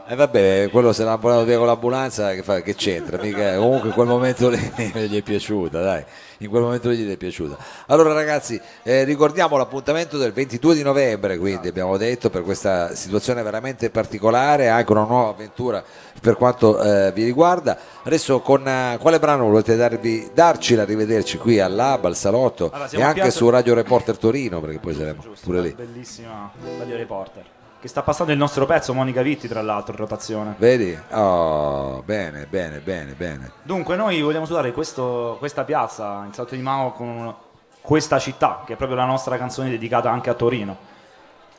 E 0.08 0.14
vabbè, 0.16 0.68
quello 0.70 0.92
se 0.92 1.04
l'ha 1.04 1.16
buonato 1.16 1.44
via 1.44 1.56
con 1.56 1.66
l'ambulanza, 1.66 2.34
che, 2.34 2.42
fa, 2.42 2.60
che 2.60 2.74
c'entra? 2.74 3.22
Mica, 3.22 3.56
comunque 3.56 3.88
in 3.88 3.94
quel 3.94 4.08
momento 4.08 4.48
lì 4.48 4.58
gli 5.08 5.16
è 5.16 5.22
piaciuta, 5.22 5.80
dai, 5.80 6.04
in 6.38 6.48
quel 6.48 6.62
momento 6.62 6.88
lì 6.88 6.96
gli 6.96 7.10
è 7.10 7.16
piaciuta. 7.16 7.56
Allora 7.86 8.12
ragazzi, 8.12 8.60
eh, 8.82 9.04
ricordiamo 9.04 9.56
l'appuntamento 9.56 10.18
del 10.18 10.32
22 10.32 10.74
di 10.74 10.82
novembre, 10.82 11.38
quindi 11.38 11.68
abbiamo 11.68 11.96
detto, 11.96 12.30
per 12.30 12.42
questa 12.42 12.94
situazione 12.94 13.42
veramente 13.42 13.90
particolare, 13.90 14.68
anche 14.68 14.90
una 14.90 15.04
nuova 15.04 15.30
avventura 15.30 15.82
per 16.20 16.36
quanto 16.36 16.82
eh, 16.82 17.12
vi 17.12 17.24
riguarda. 17.24 17.78
Adesso 18.02 18.40
con 18.40 18.66
eh, 18.66 18.98
quale 19.00 19.18
brano 19.20 19.44
volete 19.44 19.76
darvi, 19.76 20.30
darci 20.34 20.74
l'arrivederci 20.74 21.38
qui 21.38 21.60
al 21.60 21.74
Lab, 21.74 22.04
al 22.04 22.16
Salotto 22.16 22.70
Allora, 22.72 22.90
e 22.90 23.02
anche 23.02 23.20
Piazza- 23.20 23.36
su 23.36 23.48
Radio 23.48 23.74
Reporter 23.74 24.18
Torino, 24.18 24.60
perché 24.60 24.78
poi 24.78 24.94
saremo 24.94 25.22
Giusto, 25.22 25.46
pure 25.46 25.60
lì. 25.60 25.72
Bellissima 25.72 26.50
Radio 26.78 26.96
Reporter. 26.96 27.60
Che 27.82 27.88
sta 27.88 28.04
passando 28.04 28.30
il 28.30 28.38
nostro 28.38 28.64
pezzo, 28.64 28.94
Monica 28.94 29.22
Vitti, 29.22 29.48
tra 29.48 29.60
l'altro, 29.60 29.90
in 29.94 29.98
rotazione. 29.98 30.54
Vedi? 30.56 30.96
Oh, 31.10 32.00
bene, 32.04 32.46
bene, 32.46 32.78
bene, 32.78 33.14
bene. 33.14 33.50
Dunque, 33.64 33.96
noi 33.96 34.20
vogliamo 34.22 34.44
salutare 34.44 34.70
questo- 34.70 35.34
questa 35.40 35.64
piazza 35.64 36.22
in 36.24 36.32
Salto 36.32 36.54
di 36.54 36.62
Mao 36.62 36.92
con 36.92 37.34
questa 37.80 38.20
città, 38.20 38.62
che 38.64 38.74
è 38.74 38.76
proprio 38.76 38.96
la 38.96 39.04
nostra 39.04 39.36
canzone 39.36 39.68
dedicata 39.68 40.08
anche 40.12 40.30
a 40.30 40.34
Torino. 40.34 40.76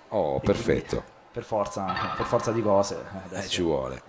Oh, 0.09 0.39
perfetto. 0.39 1.03
Per 1.29 1.43
forza, 1.43 1.93
per 2.15 2.25
forza 2.25 2.53
di 2.53 2.61
cose. 2.61 3.03
Eh, 3.03 3.25
Adesso- 3.25 3.49
ci 3.49 3.61
vuole. 3.61 4.01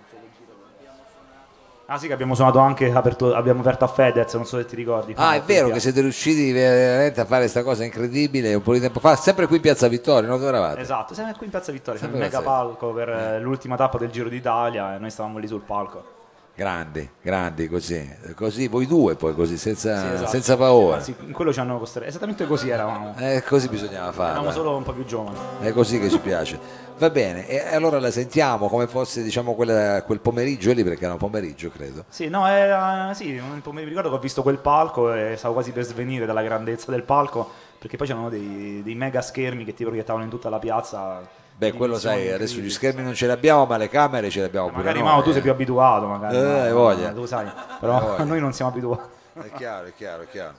Ah 1.87 1.99
sì, 1.99 2.07
che 2.07 2.13
abbiamo 2.13 2.33
suonato 2.33 2.57
anche, 2.57 2.91
aperto- 2.91 3.35
abbiamo 3.35 3.59
aperto 3.59 3.83
a 3.85 3.87
Fedez, 3.87 4.33
non 4.33 4.45
so 4.45 4.57
se 4.57 4.65
ti 4.65 4.75
ricordi. 4.75 5.13
Ah, 5.17 5.35
è 5.35 5.41
vero 5.41 5.69
che 5.69 5.79
siete 5.79 6.01
riusciti 6.01 6.51
veramente 6.51 7.21
a 7.21 7.25
fare 7.25 7.41
questa 7.41 7.61
cosa 7.61 7.83
incredibile 7.83 8.55
un 8.55 8.63
po' 8.63 8.73
di 8.73 8.79
tempo 8.79 8.99
fa, 8.99 9.15
sempre 9.15 9.45
qui 9.45 9.57
in 9.57 9.61
Piazza 9.61 9.87
Vittorio, 9.87 10.27
no? 10.27 10.37
Dove 10.37 10.49
eravate? 10.49 10.79
Esatto, 10.81 11.13
siamo 11.13 11.31
qui 11.33 11.45
in 11.45 11.51
Piazza 11.51 11.71
Vittoria, 11.71 11.99
siamo 11.99 12.15
un 12.15 12.21
Sempre 12.21 12.39
mega 12.39 12.49
palco 12.49 12.91
per 12.91 13.09
eh, 13.09 13.39
l'ultima 13.39 13.75
tappa 13.75 13.99
del 13.99 14.09
Giro 14.09 14.29
d'Italia 14.29 14.95
e 14.95 14.97
noi 14.97 15.11
stavamo 15.11 15.37
lì 15.37 15.45
sul 15.47 15.61
palco. 15.61 16.13
Grandi, 16.57 17.07
grandi 17.21 17.67
così, 17.67 18.09
così 18.33 18.69
voi 18.69 18.87
due 18.87 19.15
poi 19.15 19.35
così, 19.35 19.57
senza, 19.57 19.99
Sì, 19.99 20.07
esatto. 20.13 20.29
senza 20.29 20.55
paura. 20.55 20.95
Anzi, 20.95 21.13
in 21.25 21.33
quello 21.33 21.51
ci 21.51 21.59
hanno 21.59 21.77
costretto. 21.77 22.07
Esattamente 22.07 22.47
così 22.47 22.69
eravamo. 22.69 23.13
Eh, 23.17 23.43
così 23.45 23.67
bisognava 23.67 24.11
Eravamo 24.13 24.35
farla. 24.35 24.51
solo 24.51 24.75
un 24.77 24.83
po' 24.83 24.93
più 24.93 25.03
giovani. 25.05 25.37
È 25.59 25.71
così 25.73 25.99
che 25.99 26.09
ci 26.09 26.17
piace. 26.19 26.57
Va 26.97 27.09
bene, 27.09 27.45
e 27.47 27.75
allora 27.75 27.99
la 27.99 28.09
sentiamo 28.09 28.69
come 28.69 28.87
fosse 28.87 29.21
diciamo 29.21 29.53
quella- 29.53 30.01
quel 30.03 30.21
pomeriggio 30.21 30.71
lì, 30.71 30.81
perché 30.83 31.03
era 31.03 31.13
un 31.13 31.19
pomeriggio 31.19 31.69
credo. 31.69 32.05
Sì, 32.07 32.29
no, 32.29 32.47
era, 32.47 33.13
sì, 33.13 33.37
un 33.37 33.61
po' 33.61 33.73
mi 33.73 33.83
ricordo 33.83 34.09
che 34.09 34.15
ho 34.15 34.19
visto 34.19 34.41
quel 34.41 34.59
palco 34.59 35.13
e 35.13 35.35
stavo 35.37 35.55
quasi 35.55 35.71
per 35.71 35.83
svenire 35.83 36.25
dalla 36.25 36.41
grandezza 36.41 36.91
del 36.91 37.03
palco, 37.03 37.49
perché 37.77 37.97
poi 37.97 38.07
c'erano 38.07 38.29
dei, 38.29 38.81
dei 38.81 38.95
mega 38.95 39.21
schermi 39.21 39.65
che 39.65 39.73
ti 39.73 39.83
proiettavano 39.83 40.23
in 40.23 40.29
tutta 40.29 40.47
la 40.49 40.59
piazza. 40.59 41.21
Beh, 41.57 41.73
quello 41.73 41.97
sai, 41.97 42.31
adesso 42.31 42.59
gli 42.59 42.69
schermi 42.69 43.01
non 43.03 43.13
ce 43.13 43.25
li 43.25 43.31
abbiamo, 43.33 43.65
ma 43.65 43.75
le 43.77 43.89
camere 43.89 44.29
ce 44.29 44.39
le 44.39 44.45
abbiamo 44.45 44.67
pure 44.67 44.79
Magari 44.79 45.01
Mao, 45.03 45.21
tu 45.21 45.29
eh. 45.29 45.33
sei 45.33 45.41
più 45.41 45.51
abituato, 45.51 46.05
magari. 46.05 46.37
Eh, 46.37 46.39
no, 46.39 46.63
no, 46.67 46.73
voglia. 46.73 47.11
Tu 47.11 47.25
sai, 47.25 47.49
però 47.79 47.99
voglia. 48.07 48.23
noi 48.23 48.39
non 48.39 48.53
siamo 48.53 48.71
abituati. 48.71 49.09
È 49.33 49.51
chiaro, 49.51 49.87
è 49.87 49.93
chiaro, 49.93 50.23
è 50.23 50.27
chiaro. 50.27 50.53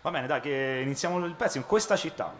Va 0.00 0.10
bene, 0.10 0.26
dai, 0.26 0.40
che 0.40 0.80
iniziamo 0.82 1.22
il 1.26 1.34
pezzo 1.34 1.58
in 1.58 1.66
questa 1.66 1.94
città. 1.96 2.32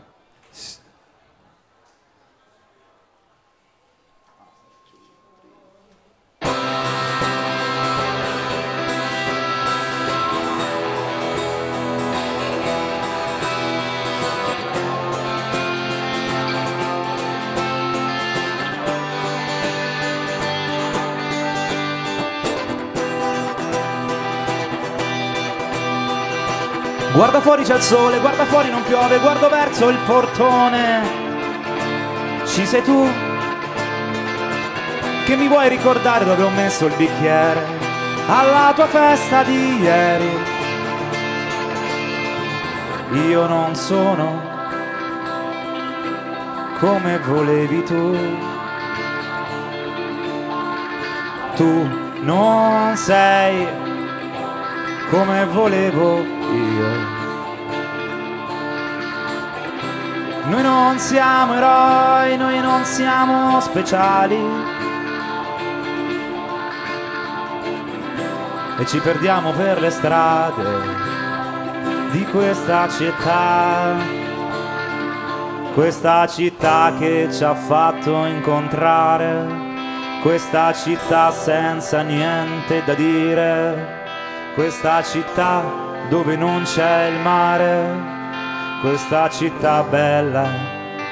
Guarda 27.19 27.41
fuori 27.41 27.65
c'è 27.65 27.75
il 27.75 27.83
sole, 27.83 28.21
guarda 28.21 28.45
fuori 28.45 28.71
non 28.71 28.85
piove, 28.85 29.19
guardo 29.19 29.49
verso 29.49 29.89
il 29.89 29.99
portone. 30.07 31.01
Ci 32.47 32.65
sei 32.65 32.81
tu 32.81 33.09
che 35.25 35.35
mi 35.35 35.49
vuoi 35.49 35.69
ricordare 35.69 36.25
dove 36.25 36.45
ho 36.45 36.51
messo 36.51 36.87
il 36.87 36.95
bicchiere 36.95 37.61
alla 38.29 38.73
tua 38.73 38.87
festa 38.87 39.43
di 39.43 39.81
ieri. 39.81 40.31
Io 43.29 43.47
non 43.49 43.75
sono 43.75 44.41
come 46.79 47.19
volevi 47.19 47.83
tu. 47.83 48.17
Tu 51.57 51.89
non 52.21 52.97
sei 52.97 53.67
come 55.11 55.47
volevo 55.47 56.38
io. 56.51 57.17
Noi 60.45 60.63
non 60.63 60.99
siamo 60.99 61.55
eroi, 61.55 62.37
noi 62.37 62.61
non 62.61 62.85
siamo 62.85 63.61
speciali. 63.61 64.39
E 68.79 68.87
ci 68.87 68.99
perdiamo 69.01 69.53
per 69.53 69.81
le 69.81 69.91
strade 69.91 70.65
di 72.13 72.25
questa 72.27 72.89
città. 72.89 73.97
Questa 75.75 76.27
città 76.27 76.95
che 76.99 77.29
ci 77.31 77.45
ha 77.45 77.55
fatto 77.55 78.25
incontrare. 78.25 79.67
Questa 80.23 80.73
città 80.73 81.31
senza 81.31 82.01
niente 82.01 82.83
da 82.85 82.95
dire 82.95 83.97
questa 84.59 85.01
città 85.05 85.88
dove 86.09 86.37
non 86.37 86.63
c'è 86.63 87.09
il 87.09 87.21
mare, 87.21 88.17
questa 88.81 89.29
città 89.29 89.83
bella 89.83 90.49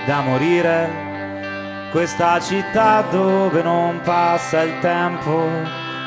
da 0.07 0.21
morire, 0.21 1.89
questa 1.91 2.41
città 2.41 3.03
dove 3.11 3.63
non 3.63 4.01
passa 4.03 4.63
il 4.63 4.79
tempo, 4.81 5.49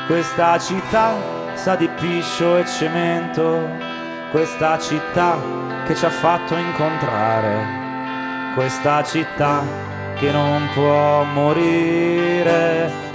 questa 0.06 0.58
città 0.58 1.14
sa 1.54 1.76
di 1.76 1.88
piscio 1.88 2.56
e 2.56 2.66
cemento, 2.66 3.68
questa 4.30 4.78
città 4.78 5.38
che 5.86 5.94
ci 5.94 6.04
ha 6.04 6.10
fatto 6.10 6.56
incontrare, 6.56 8.52
questa 8.54 9.04
città 9.04 9.62
che 10.16 10.32
non 10.32 10.68
può 10.74 11.24
morire. 11.24 13.09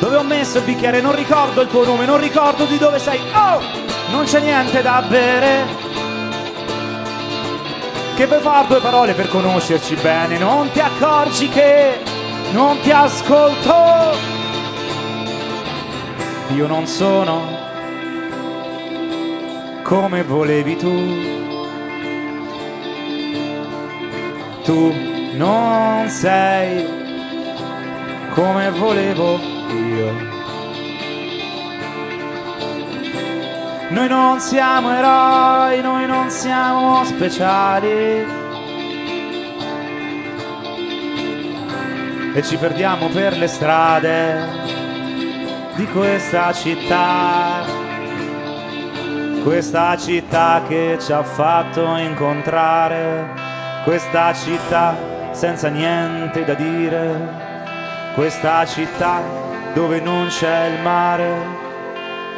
Dove 0.00 0.16
ho 0.16 0.22
messo 0.22 0.58
il 0.58 0.64
bicchiere? 0.64 1.02
Non 1.02 1.14
ricordo 1.14 1.60
il 1.60 1.68
tuo 1.68 1.84
nome, 1.84 2.06
non 2.06 2.18
ricordo 2.18 2.64
di 2.64 2.78
dove 2.78 2.98
sei. 2.98 3.20
Oh! 3.34 3.60
Non 4.10 4.24
c'è 4.24 4.40
niente 4.40 4.80
da 4.80 5.04
bere. 5.06 5.66
Che 8.16 8.26
vuoi 8.26 8.40
fare 8.40 8.66
due 8.66 8.80
parole 8.80 9.12
per 9.12 9.28
conoscerci 9.28 9.94
bene? 9.96 10.38
Non 10.38 10.70
ti 10.70 10.80
accorgi 10.80 11.48
che 11.50 11.98
non 12.52 12.80
ti 12.80 12.90
ascolto. 12.90 14.16
Io 16.54 16.66
non 16.66 16.86
sono 16.86 17.58
come 19.82 20.24
volevi 20.24 20.76
tu. 20.76 21.38
Tu 24.64 24.94
non 25.34 26.08
sei 26.08 26.86
come 28.32 28.70
volevo 28.70 29.59
io. 29.72 30.38
Noi 33.90 34.06
non 34.06 34.38
siamo 34.38 34.92
eroi, 34.92 35.80
noi 35.80 36.06
non 36.06 36.30
siamo 36.30 37.04
speciali. 37.04 38.38
E 42.32 42.42
ci 42.42 42.56
perdiamo 42.56 43.08
per 43.08 43.36
le 43.36 43.48
strade 43.48 44.48
di 45.74 45.86
questa 45.88 46.52
città. 46.52 47.64
Questa 49.42 49.96
città 49.96 50.62
che 50.68 50.96
ci 51.00 51.12
ha 51.12 51.24
fatto 51.24 51.96
incontrare. 51.96 53.28
Questa 53.82 54.32
città 54.34 54.96
senza 55.32 55.68
niente 55.68 56.44
da 56.44 56.54
dire. 56.54 57.48
Questa 58.14 58.64
città 58.66 59.49
dove 59.74 60.00
non 60.00 60.26
c'è 60.28 60.66
il 60.66 60.80
mare 60.82 61.68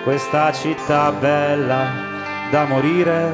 questa 0.04 0.52
città 0.52 1.12
bella 1.12 2.10
da 2.50 2.64
morire, 2.64 3.32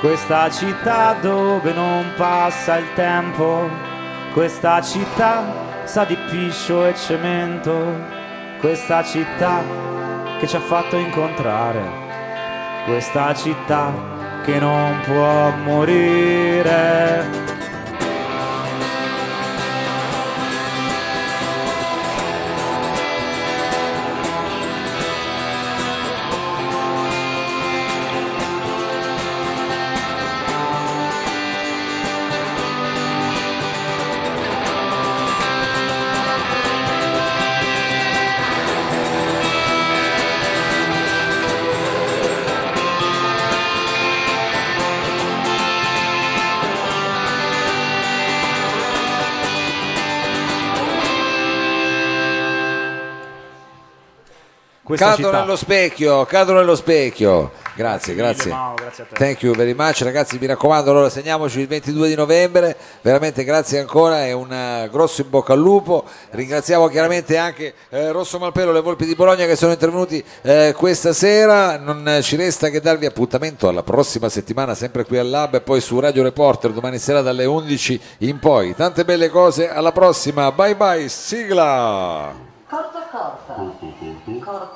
questa 0.00 0.48
città 0.50 1.16
dove 1.20 1.72
non 1.72 2.12
passa 2.16 2.76
il 2.76 2.92
tempo, 2.94 3.68
questa 4.32 4.80
città 4.80 5.84
sa 5.84 6.04
di 6.04 6.16
piscio 6.30 6.86
e 6.86 6.94
cemento, 6.94 7.74
questa 8.60 9.02
città 9.02 9.62
che 10.38 10.46
ci 10.46 10.56
ha 10.56 10.60
fatto 10.60 10.96
incontrare, 10.96 11.82
questa 12.84 13.34
città 13.34 13.92
che 14.44 14.58
non 14.58 15.00
può 15.04 15.50
morire. 15.64 17.45
Questa 54.86 55.06
Cado 55.06 55.16
città. 55.16 55.40
nello 55.40 55.56
specchio, 55.56 56.24
cado 56.26 56.52
nello 56.52 56.76
specchio. 56.76 57.50
Grazie, 57.74 58.14
mille, 58.14 58.24
grazie. 58.24 58.50
Mao, 58.52 58.74
grazie 58.74 59.02
a 59.02 59.06
te. 59.08 59.14
Thank 59.16 59.42
you 59.42 59.52
very 59.52 59.74
much, 59.74 60.00
ragazzi. 60.02 60.38
Mi 60.38 60.46
raccomando, 60.46 60.92
allora 60.92 61.08
segniamoci 61.10 61.58
il 61.58 61.66
22 61.66 62.06
di 62.06 62.14
novembre. 62.14 62.76
Veramente 63.02 63.42
grazie 63.42 63.80
ancora 63.80 64.24
e 64.24 64.32
un 64.32 64.52
eh, 64.52 64.88
grosso 64.92 65.22
in 65.22 65.28
bocca 65.28 65.54
al 65.54 65.58
lupo. 65.58 66.04
Ringraziamo 66.30 66.86
chiaramente 66.86 67.36
anche 67.36 67.74
eh, 67.88 68.12
Rosso 68.12 68.38
Malpelo, 68.38 68.70
le 68.70 68.80
Volpi 68.80 69.06
di 69.06 69.16
Bologna 69.16 69.44
che 69.44 69.56
sono 69.56 69.72
intervenuti 69.72 70.24
eh, 70.42 70.72
questa 70.76 71.12
sera. 71.12 71.78
Non 71.78 72.20
ci 72.22 72.36
resta 72.36 72.68
che 72.68 72.80
darvi 72.80 73.06
appuntamento 73.06 73.66
alla 73.66 73.82
prossima 73.82 74.28
settimana, 74.28 74.76
sempre 74.76 75.04
qui 75.04 75.18
al 75.18 75.28
Lab 75.28 75.54
e 75.54 75.60
poi 75.62 75.80
su 75.80 75.98
Radio 75.98 76.22
Reporter 76.22 76.70
domani 76.70 76.98
sera 76.98 77.22
dalle 77.22 77.44
11 77.44 78.00
in 78.18 78.38
poi. 78.38 78.72
Tante 78.76 79.04
belle 79.04 79.30
cose, 79.30 79.68
alla 79.68 79.90
prossima. 79.90 80.52
Bye 80.52 80.76
bye, 80.76 81.08
sigla. 81.08 82.32
Corpo 82.68 82.98
a 82.98 83.02
corpo. 83.10 83.94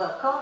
và 0.01 0.17
không? 0.19 0.40